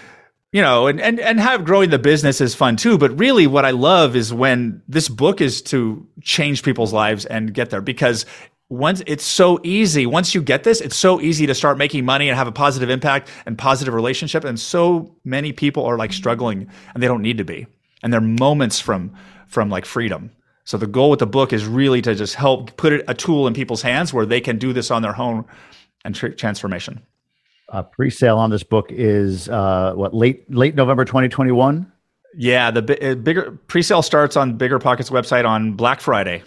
[0.53, 2.97] you know, and, and, and have growing the business is fun too.
[2.97, 7.53] But really what I love is when this book is to change people's lives and
[7.53, 8.25] get there because
[8.69, 12.27] once it's so easy once you get this it's so easy to start making money
[12.27, 16.69] and have a positive impact and positive relationship and so many people are like struggling
[16.93, 17.67] and they don't need to be.
[18.03, 19.13] And they're moments from
[19.47, 20.31] from like freedom.
[20.65, 23.47] So the goal with the book is really to just help put it, a tool
[23.47, 25.45] in people's hands where they can do this on their own
[26.03, 27.01] and tr- transformation.
[27.69, 31.91] Uh, pre-sale on this book is uh, what late late november 2021
[32.33, 36.41] yeah the uh, bigger pre-sale starts on bigger pockets website on black friday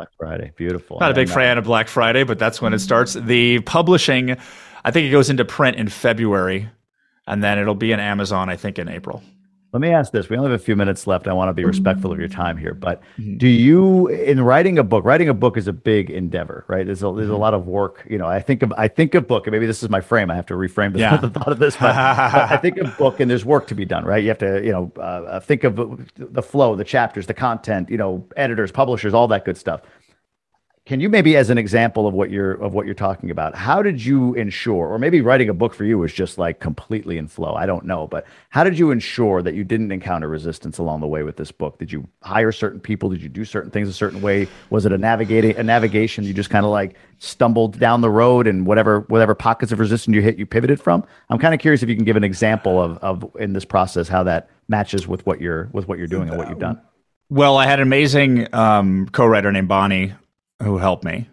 [0.00, 0.52] Black Friday.
[0.56, 0.98] Beautiful.
[0.98, 2.80] Not a big fan of Black Friday, but that's when it mm.
[2.80, 3.14] starts.
[3.14, 4.36] The publishing,
[4.82, 6.70] I think it goes into print in February,
[7.26, 9.22] and then it'll be in Amazon, I think, in April.
[9.72, 10.28] Let me ask this.
[10.28, 11.28] We only have a few minutes left.
[11.28, 13.36] I want to be respectful of your time here, but mm-hmm.
[13.36, 16.84] do you, in writing a book, writing a book is a big endeavor, right?
[16.84, 17.40] There's a, there's a mm-hmm.
[17.40, 18.04] lot of work.
[18.10, 20.28] You know, I think of, I think of book, and maybe this is my frame.
[20.28, 21.16] I have to reframe the, yeah.
[21.16, 23.84] the thought of this, but, but, I think of book and there's work to be
[23.84, 24.22] done, right?
[24.22, 27.96] You have to, you know, uh, think of the flow, the chapters, the content, you
[27.96, 29.82] know, editors, publishers, all that good stuff.
[30.90, 33.80] Can you maybe, as an example of what you're of what you're talking about, how
[33.80, 37.28] did you ensure, or maybe writing a book for you was just like completely in
[37.28, 37.54] flow?
[37.54, 41.06] I don't know, but how did you ensure that you didn't encounter resistance along the
[41.06, 41.78] way with this book?
[41.78, 43.08] Did you hire certain people?
[43.08, 44.48] Did you do certain things a certain way?
[44.70, 46.24] Was it a navigating a navigation?
[46.24, 50.12] You just kind of like stumbled down the road and whatever whatever pockets of resistance
[50.12, 51.04] you hit, you pivoted from.
[51.28, 54.08] I'm kind of curious if you can give an example of of in this process
[54.08, 56.82] how that matches with what you're with what you're doing and what you've done.
[57.28, 60.14] Well, I had an amazing um, co-writer named Bonnie
[60.62, 61.28] who helped me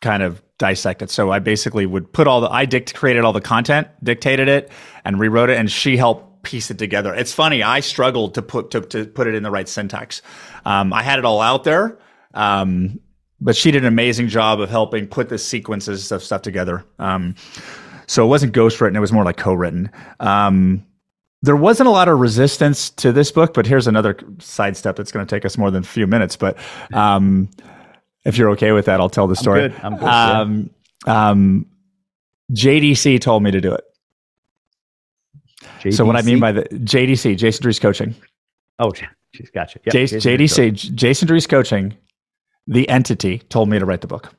[0.00, 1.10] kind of dissect it.
[1.10, 4.70] So I basically would put all the I dict created all the content, dictated it,
[5.04, 7.14] and rewrote it, and she helped piece it together.
[7.14, 7.62] It's funny.
[7.62, 10.22] I struggled to put to, to put it in the right syntax.
[10.64, 11.98] Um, I had it all out there,
[12.34, 13.00] um,
[13.40, 16.84] but she did an amazing job of helping put the sequences of stuff together.
[16.98, 17.34] Um,
[18.06, 19.90] so it wasn't ghostwritten; it was more like co-written.
[20.20, 20.86] Um,
[21.42, 25.12] there wasn't a lot of resistance to this book, but here's another side step that's
[25.12, 26.36] going to take us more than a few minutes.
[26.36, 26.56] But
[26.94, 27.50] um,
[28.24, 29.64] if you're okay with that, I'll tell the story.
[29.64, 29.80] I'm good.
[29.82, 30.40] I'm good, yeah.
[30.40, 30.70] Um,
[31.06, 31.66] um,
[32.52, 33.84] JDC told me to do it.
[35.92, 38.14] So what I mean by the JDC, Jason Drees Coaching,
[38.78, 38.92] oh,
[39.32, 39.78] she's gotcha.
[39.84, 40.94] Yep, J- Jason JDC, Drees.
[40.94, 41.94] Jason Drees Coaching,
[42.66, 44.34] the entity told me to write the book.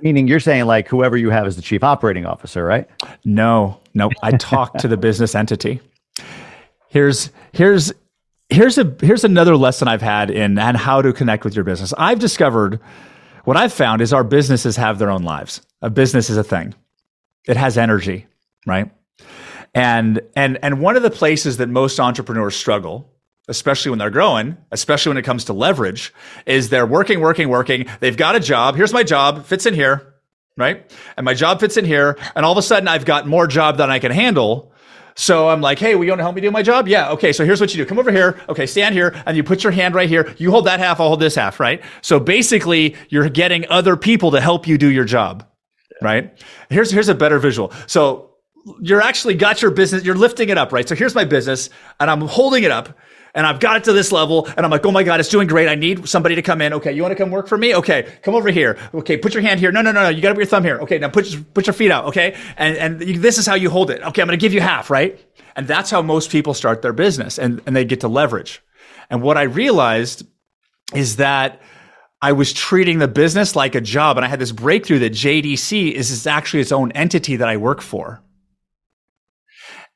[0.00, 2.88] meaning you're saying like whoever you have as the chief operating officer, right?
[3.24, 5.80] No, no, I talked to the business entity.
[6.88, 7.92] Here's here's
[8.50, 11.94] here's a here's another lesson I've had in and how to connect with your business.
[11.96, 12.80] I've discovered
[13.44, 15.62] what I've found is our businesses have their own lives.
[15.82, 16.74] A business is a thing.
[17.46, 18.26] It has energy,
[18.66, 18.90] right?
[19.74, 23.10] And and and one of the places that most entrepreneurs struggle,
[23.48, 26.12] especially when they're growing, especially when it comes to leverage,
[26.44, 27.86] is they're working, working, working.
[28.00, 28.76] They've got a job.
[28.76, 30.14] Here's my job, fits in here,
[30.56, 30.92] right?
[31.16, 33.76] And my job fits in here, and all of a sudden I've got more job
[33.76, 34.72] than I can handle.
[35.20, 36.88] So I'm like, hey, will you want to help me do my job?
[36.88, 37.10] Yeah.
[37.10, 37.30] Okay.
[37.30, 37.86] So here's what you do.
[37.86, 38.40] Come over here.
[38.48, 38.64] Okay.
[38.64, 40.34] Stand here and you put your hand right here.
[40.38, 40.98] You hold that half.
[40.98, 41.60] I'll hold this half.
[41.60, 41.82] Right.
[42.00, 45.46] So basically you're getting other people to help you do your job.
[46.00, 46.42] Right.
[46.70, 47.70] Here's, here's a better visual.
[47.86, 48.30] So
[48.80, 50.04] you're actually got your business.
[50.04, 50.72] You're lifting it up.
[50.72, 50.88] Right.
[50.88, 51.68] So here's my business
[52.00, 52.96] and I'm holding it up
[53.34, 55.46] and I've got it to this level and I'm like, oh my God, it's doing
[55.46, 55.68] great.
[55.68, 56.72] I need somebody to come in.
[56.74, 56.92] Okay.
[56.92, 57.74] You want to come work for me?
[57.74, 58.12] Okay.
[58.22, 58.76] Come over here.
[58.94, 59.16] Okay.
[59.16, 59.70] Put your hand here.
[59.72, 60.08] No, no, no, no.
[60.08, 60.78] You got to put your thumb here.
[60.80, 60.98] Okay.
[60.98, 62.06] Now put put your feet out.
[62.06, 62.36] Okay.
[62.56, 64.02] And, and you, this is how you hold it.
[64.02, 64.22] Okay.
[64.22, 64.90] I'm going to give you half.
[64.90, 65.20] Right.
[65.56, 68.62] And that's how most people start their business and, and they get to leverage.
[69.10, 70.26] And what I realized
[70.94, 71.60] is that
[72.22, 74.16] I was treating the business like a job.
[74.18, 77.56] And I had this breakthrough that JDC is, is actually its own entity that I
[77.56, 78.22] work for.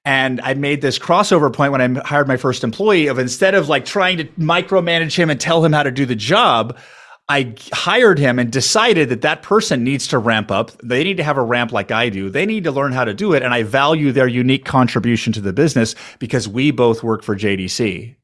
[0.05, 3.69] And I made this crossover point when I hired my first employee of instead of
[3.69, 6.77] like trying to micromanage him and tell him how to do the job,
[7.29, 10.73] I hired him and decided that that person needs to ramp up.
[10.83, 12.29] They need to have a ramp like I do.
[12.29, 13.43] They need to learn how to do it.
[13.43, 18.15] And I value their unique contribution to the business because we both work for JDC.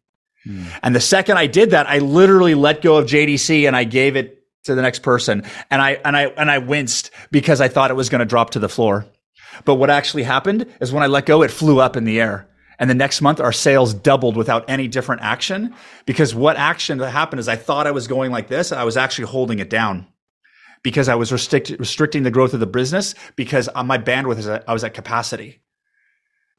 [0.44, 0.64] Hmm.
[0.82, 4.16] And the second I did that, I literally let go of JDC and I gave
[4.16, 5.44] it to the next person.
[5.70, 8.50] And I, and I, and I winced because I thought it was going to drop
[8.50, 9.06] to the floor.
[9.64, 12.48] But what actually happened is when I let go, it flew up in the air.
[12.78, 15.74] And the next month, our sales doubled without any different action
[16.06, 18.72] because what action that happened is I thought I was going like this.
[18.72, 20.06] and I was actually holding it down
[20.82, 24.48] because I was restrict, restricting the growth of the business because on my bandwidth is
[24.48, 25.60] at, I was at capacity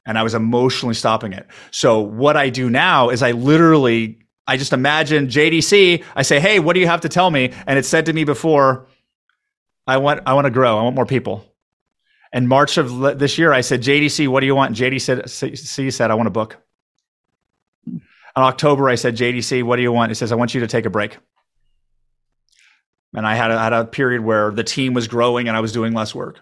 [0.06, 1.46] and I was emotionally stopping it.
[1.72, 6.04] So what I do now is I literally, I just imagine JDC.
[6.14, 7.52] I say, Hey, what do you have to tell me?
[7.66, 8.86] And it said to me before,
[9.88, 10.78] I want, I want to grow.
[10.78, 11.51] I want more people.
[12.32, 14.78] In March of this year, I said, JDC, what do you want?
[14.80, 16.58] And JDC said, I want a book.
[17.86, 18.00] In
[18.42, 20.10] October, I said, JDC, what do you want?
[20.10, 21.18] He says, I want you to take a break.
[23.14, 25.72] And I had a, had a period where the team was growing and I was
[25.72, 26.40] doing less work.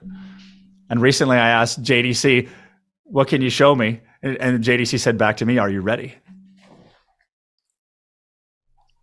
[0.88, 2.49] And recently I asked JDC,
[3.03, 4.01] what can you show me?
[4.22, 6.14] And, and JDC said back to me, are you ready?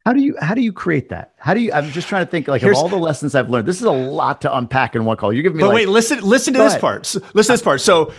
[0.07, 1.33] How do you how do you create that?
[1.37, 1.73] How do you?
[1.73, 3.67] I'm just trying to think like Here's- of all the lessons I've learned.
[3.67, 5.33] This is a lot to unpack in one call.
[5.33, 6.79] You give me But like, wait, listen, listen to this ahead.
[6.81, 7.01] part.
[7.03, 7.81] Listen to this part.
[7.81, 8.13] So,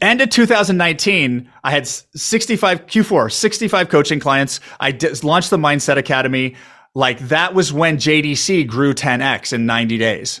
[0.00, 4.60] end of 2019, I had 65 Q4, 65 coaching clients.
[4.80, 6.54] I did, launched the Mindset Academy.
[6.94, 10.40] Like that was when JDC grew 10x in 90 days.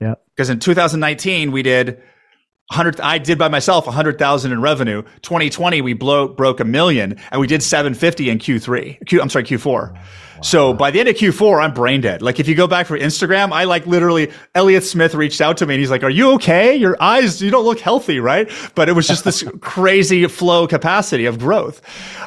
[0.00, 2.00] yeah, Because in 2019, we did
[2.70, 5.02] 100, I did by myself 100,000 in revenue.
[5.22, 9.06] 2020, we blow, broke a million and we did 750 in Q3.
[9.06, 9.98] Q, I'm sorry, Q4.
[10.42, 12.20] So by the end of Q4, I'm brain dead.
[12.20, 15.66] Like if you go back for Instagram, I like literally, Elliot Smith reached out to
[15.66, 16.76] me and he's like, are you okay?
[16.76, 18.50] Your eyes, you don't look healthy, right?
[18.74, 21.80] But it was just this crazy flow capacity of growth.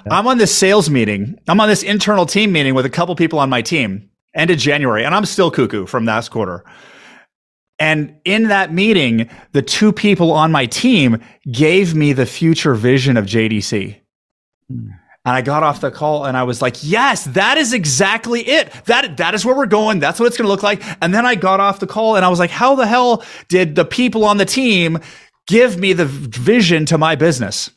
[0.09, 1.37] I'm on this sales meeting.
[1.47, 4.57] I'm on this internal team meeting with a couple people on my team end of
[4.57, 6.63] January and I'm still cuckoo from last quarter.
[7.81, 11.19] And in that meeting, the two people on my team
[11.51, 13.99] gave me the future vision of JDC.
[14.69, 14.93] And
[15.25, 18.71] I got off the call and I was like, yes, that is exactly it.
[18.85, 19.97] That, that is where we're going.
[19.97, 20.83] That's what it's going to look like.
[21.01, 23.73] And then I got off the call and I was like, how the hell did
[23.73, 24.99] the people on the team
[25.47, 27.71] give me the vision to my business?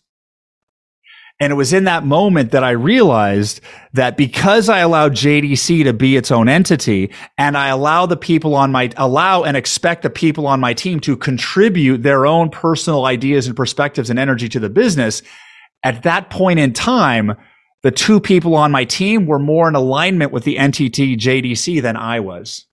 [1.41, 3.61] And it was in that moment that I realized
[3.93, 8.55] that because I allow JDC to be its own entity and I allow the people
[8.55, 13.05] on my, allow and expect the people on my team to contribute their own personal
[13.05, 15.23] ideas and perspectives and energy to the business,
[15.83, 17.37] at that point in time,
[17.83, 21.97] the two people on my team were more in alignment with the entity JDC than
[21.97, 22.67] I was.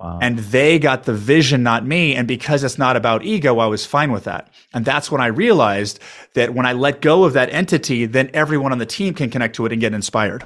[0.00, 0.18] Wow.
[0.22, 2.16] And they got the vision, not me.
[2.16, 4.50] And because it's not about ego, I was fine with that.
[4.72, 5.98] And that's when I realized
[6.32, 9.56] that when I let go of that entity, then everyone on the team can connect
[9.56, 10.44] to it and get inspired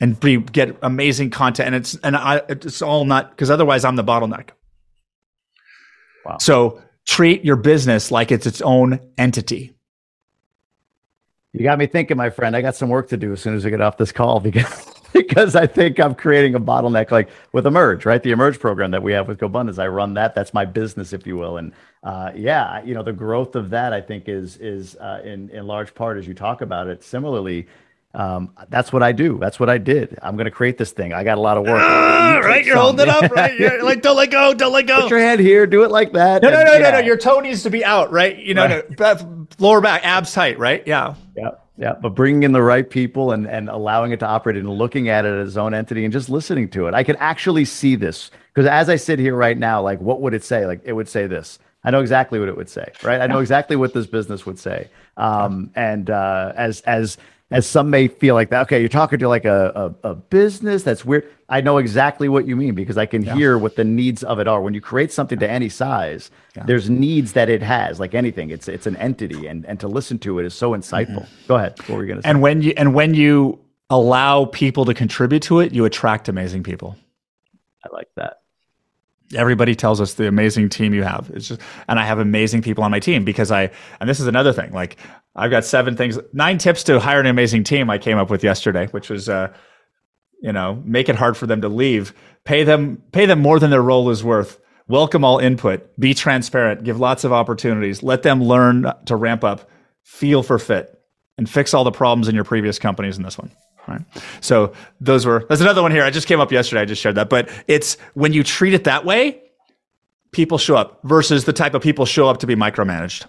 [0.00, 1.68] and be, get amazing content.
[1.68, 4.48] And it's, and I, it's all not, because otherwise I'm the bottleneck.
[6.24, 6.38] Wow.
[6.38, 9.72] So treat your business like it's its own entity.
[11.52, 12.56] You got me thinking, my friend.
[12.56, 14.89] I got some work to do as soon as we get off this call because
[15.14, 18.22] because I think I'm creating a bottleneck, like with Emerge, right?
[18.22, 19.78] The Emerge program that we have with GoBundance.
[19.78, 20.34] I run that.
[20.34, 21.56] That's my business, if you will.
[21.56, 25.50] And uh, yeah, you know, the growth of that, I think, is is uh, in
[25.50, 27.02] in large part as you talk about it.
[27.02, 27.66] Similarly,
[28.12, 29.38] um, that's what I do.
[29.38, 30.18] That's what I did.
[30.22, 31.12] I'm going to create this thing.
[31.12, 31.80] I got a lot of work.
[31.80, 33.58] Uh, right, you're holding it up, right?
[33.58, 35.02] You're like, don't let go, don't let go.
[35.02, 35.66] Put your hand here.
[35.66, 36.42] Do it like that.
[36.42, 36.78] No, no, no, yeah.
[36.78, 36.98] no, no.
[36.98, 38.36] Your toe needs to be out, right?
[38.36, 38.98] You know, right.
[38.98, 40.82] no, lower back, abs tight, right?
[40.86, 41.14] Yeah.
[41.36, 41.50] Yeah.
[41.80, 45.08] Yeah, but bringing in the right people and, and allowing it to operate and looking
[45.08, 46.92] at it as its own entity and just listening to it.
[46.92, 50.34] I can actually see this because as I sit here right now, like what would
[50.34, 50.66] it say?
[50.66, 51.58] Like it would say this.
[51.82, 53.22] I know exactly what it would say, right?
[53.22, 54.90] I know exactly what this business would say.
[55.16, 57.16] Um, and uh, as as
[57.50, 58.62] as some may feel like that.
[58.62, 61.28] Okay, you're talking to like a, a, a business that's weird.
[61.48, 63.34] I know exactly what you mean because I can yeah.
[63.34, 64.60] hear what the needs of it are.
[64.60, 66.64] When you create something to any size, yeah.
[66.64, 68.50] there's needs that it has, like anything.
[68.50, 71.24] It's it's an entity, and and to listen to it is so insightful.
[71.24, 71.46] Mm-hmm.
[71.48, 71.78] Go ahead.
[71.80, 72.28] What were you gonna say?
[72.28, 73.58] And when you and when you
[73.90, 76.96] allow people to contribute to it, you attract amazing people.
[77.84, 78.39] I like that
[79.34, 81.30] everybody tells us the amazing team you have.
[81.34, 83.70] It's just, and I have amazing people on my team because I,
[84.00, 84.72] and this is another thing.
[84.72, 84.96] Like
[85.34, 88.42] I've got seven things, nine tips to hire an amazing team I came up with
[88.42, 89.52] yesterday, which was, uh,
[90.42, 92.12] you know, make it hard for them to leave,
[92.44, 94.58] pay them, pay them more than their role is worth,
[94.88, 99.68] welcome all input, be transparent, give lots of opportunities, let them learn to ramp up,
[100.02, 100.98] feel for fit,
[101.38, 103.50] and fix all the problems in your previous companies in this one.
[103.88, 104.02] Right.
[104.40, 106.04] So those were, there's another one here.
[106.04, 106.82] I just came up yesterday.
[106.82, 109.42] I just shared that, but it's when you treat it that way,
[110.32, 113.26] people show up versus the type of people show up to be micromanaged.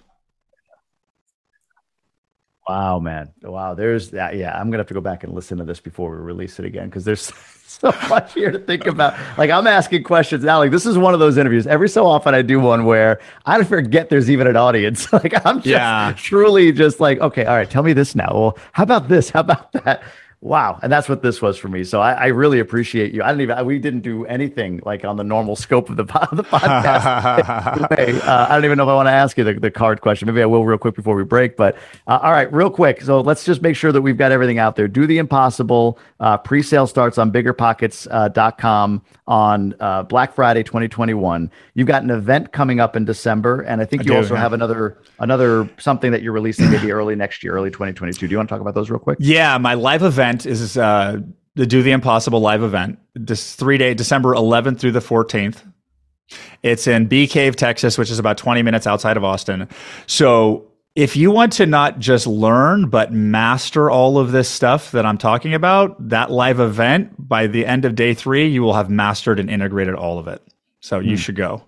[2.68, 3.32] Wow, man.
[3.42, 3.74] Wow.
[3.74, 4.36] There's that.
[4.36, 4.52] Yeah.
[4.52, 6.64] I'm going to have to go back and listen to this before we release it
[6.64, 7.32] again because there's
[7.66, 9.14] so much here to think about.
[9.36, 10.58] Like, I'm asking questions now.
[10.58, 11.66] Like, this is one of those interviews.
[11.66, 15.12] Every so often, I do one where I forget there's even an audience.
[15.12, 16.14] like, I'm just yeah.
[16.16, 18.30] truly just like, okay, all right, tell me this now.
[18.32, 19.30] Well, how about this?
[19.30, 20.02] How about that?
[20.42, 21.84] Wow, and that's what this was for me.
[21.84, 23.22] So I, I, really appreciate you.
[23.22, 26.42] I didn't even we didn't do anything like on the normal scope of the, the
[26.42, 28.24] podcast.
[28.26, 30.26] uh, I don't even know if I want to ask you the, the card question.
[30.26, 31.56] Maybe I will real quick before we break.
[31.56, 31.76] But
[32.08, 33.02] uh, all right, real quick.
[33.02, 34.88] So let's just make sure that we've got everything out there.
[34.88, 36.00] Do the impossible.
[36.18, 41.52] Uh, pre-sale starts on biggerpockets.com uh, on uh, Black Friday 2021.
[41.74, 44.34] You've got an event coming up in December, and I think I you do, also
[44.34, 44.40] yeah.
[44.40, 48.26] have another another something that you're releasing maybe early next year, early 2022.
[48.26, 49.18] Do you want to talk about those real quick?
[49.20, 51.18] Yeah, my live event is uh,
[51.54, 52.98] the Do the Impossible live event.
[53.14, 55.62] This three day December 11th through the 14th.
[56.62, 59.68] It's in Bee Cave, Texas, which is about 20 minutes outside of Austin.
[60.06, 65.06] So if you want to not just learn but master all of this stuff that
[65.06, 68.90] I'm talking about, that live event by the end of day three, you will have
[68.90, 70.42] mastered and integrated all of it.
[70.80, 71.04] So mm.
[71.04, 71.16] you hmm.
[71.16, 71.62] should go.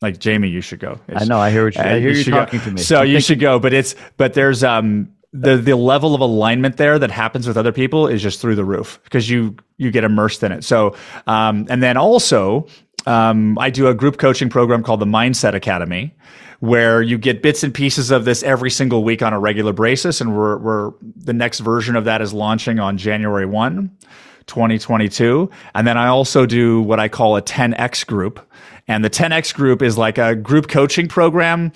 [0.00, 0.98] Like Jamie, you should go.
[1.08, 1.38] It's, I know.
[1.38, 2.64] I hear what you, I hear you, you talking go.
[2.64, 2.80] to me.
[2.80, 6.98] So you should go, but it's but there's um the the level of alignment there
[6.98, 10.42] that happens with other people is just through the roof because you you get immersed
[10.42, 10.64] in it.
[10.64, 12.66] So um and then also
[13.06, 16.14] um I do a group coaching program called the Mindset Academy
[16.60, 20.20] where you get bits and pieces of this every single week on a regular basis.
[20.20, 23.90] And we're, we're the next version of that is launching on January 1,
[24.46, 25.50] 2022.
[25.74, 28.46] And then I also do what I call a 10X group.
[28.86, 31.72] And the 10X group is like a group coaching program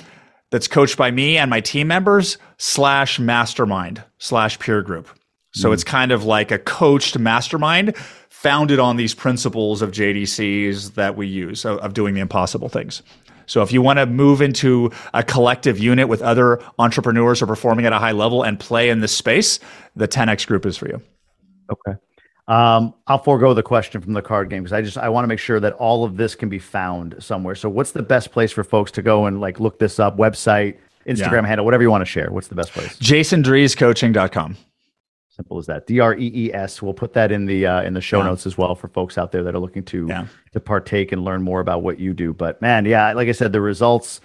[0.55, 5.09] that's coached by me and my team members slash mastermind slash peer group.
[5.53, 5.75] So mm.
[5.75, 7.97] it's kind of like a coached mastermind
[8.31, 13.03] founded on these principles of JDCs that we use of, of doing the impossible things.
[13.47, 17.49] So if you want to move into a collective unit with other entrepreneurs who are
[17.49, 19.59] performing at a high level and play in this space,
[19.97, 21.03] the 10x group is for you.
[21.69, 21.99] Okay.
[22.47, 25.29] Um, I'll forego the question from the card game because I just I want to
[25.29, 27.55] make sure that all of this can be found somewhere.
[27.55, 30.19] So what's the best place for folks to go and like look this up?
[30.19, 30.77] Website,
[31.07, 31.47] Instagram yeah.
[31.47, 32.31] handle, whatever you want to share.
[32.31, 32.99] What's the best place?
[32.99, 34.59] JasonDreesCoaching.com.
[35.31, 35.87] Simple as that.
[35.87, 36.83] D R E E S.
[36.83, 38.27] We'll put that in the uh, in the show yeah.
[38.27, 40.27] notes as well for folks out there that are looking to yeah.
[40.53, 42.35] to partake and learn more about what you do.
[42.35, 44.21] But man, yeah, like I said, the results.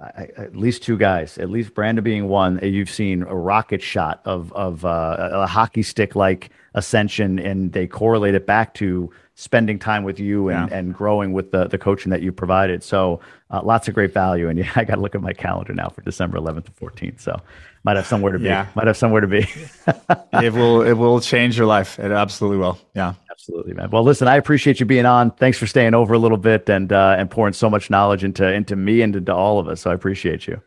[0.00, 4.20] I, at least two guys, at least Brandon being one, you've seen a rocket shot
[4.24, 9.78] of of uh, a hockey stick like ascension, and they correlate it back to spending
[9.78, 10.76] time with you and, yeah.
[10.76, 12.82] and growing with the, the coaching that you provided.
[12.82, 13.20] So
[13.50, 14.48] uh, lots of great value.
[14.48, 17.20] And yeah, I got to look at my calendar now for December 11th to 14th.
[17.20, 17.40] So
[17.84, 18.46] might have somewhere to be.
[18.46, 18.66] Yeah.
[18.74, 19.46] Might have somewhere to be.
[20.32, 22.00] it will, it will change your life.
[22.00, 22.80] It absolutely will.
[22.96, 23.14] Yeah.
[23.48, 23.88] Absolutely, man.
[23.90, 25.30] Well, listen, I appreciate you being on.
[25.30, 28.46] Thanks for staying over a little bit and uh, and pouring so much knowledge into
[28.46, 29.80] into me and into all of us.
[29.80, 30.60] So I appreciate you.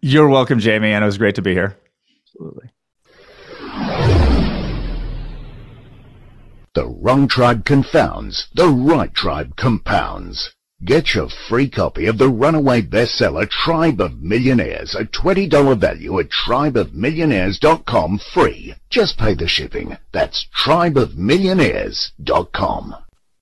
[0.00, 1.76] You're welcome, Jamie, and it was great to be here.
[2.26, 2.70] Absolutely.
[6.74, 10.52] The wrong tribe confounds, the right tribe compounds.
[10.82, 16.28] Get your free copy of the runaway bestseller Tribe of Millionaires, a $20 value at
[16.30, 18.74] tribeofmillionaires.com free.
[18.90, 19.96] Just pay the shipping.
[20.12, 22.96] That's tribeofmillionaires.com.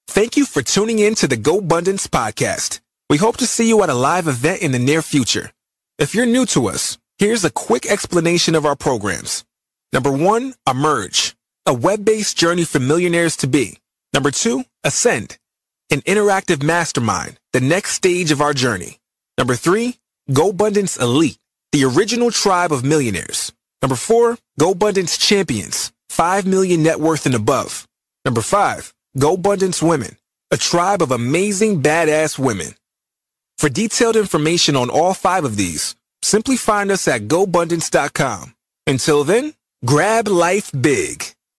[0.08, 2.80] Thank you for tuning in to the GoBundance podcast.
[3.08, 5.52] We hope to see you at a live event in the near future.
[5.98, 9.44] If you're new to us, here's a quick explanation of our programs.
[9.92, 11.34] Number one, Emerge,
[11.66, 13.78] a web-based journey for millionaires to be.
[14.12, 15.38] Number two, Ascend,
[15.92, 18.98] an interactive mastermind, the next stage of our journey.
[19.36, 19.98] Number three,
[20.30, 21.36] GoBundance Elite,
[21.70, 23.52] the original tribe of millionaires.
[23.82, 27.86] Number four, GoBundance Champions, 5 million net worth and above.
[28.24, 30.16] Number five, GoBundance Women,
[30.50, 32.74] a tribe of amazing badass women.
[33.58, 38.54] For detailed information on all five of these, simply find us at GoBundance.com.
[38.86, 39.52] Until then,
[39.84, 41.22] grab life big.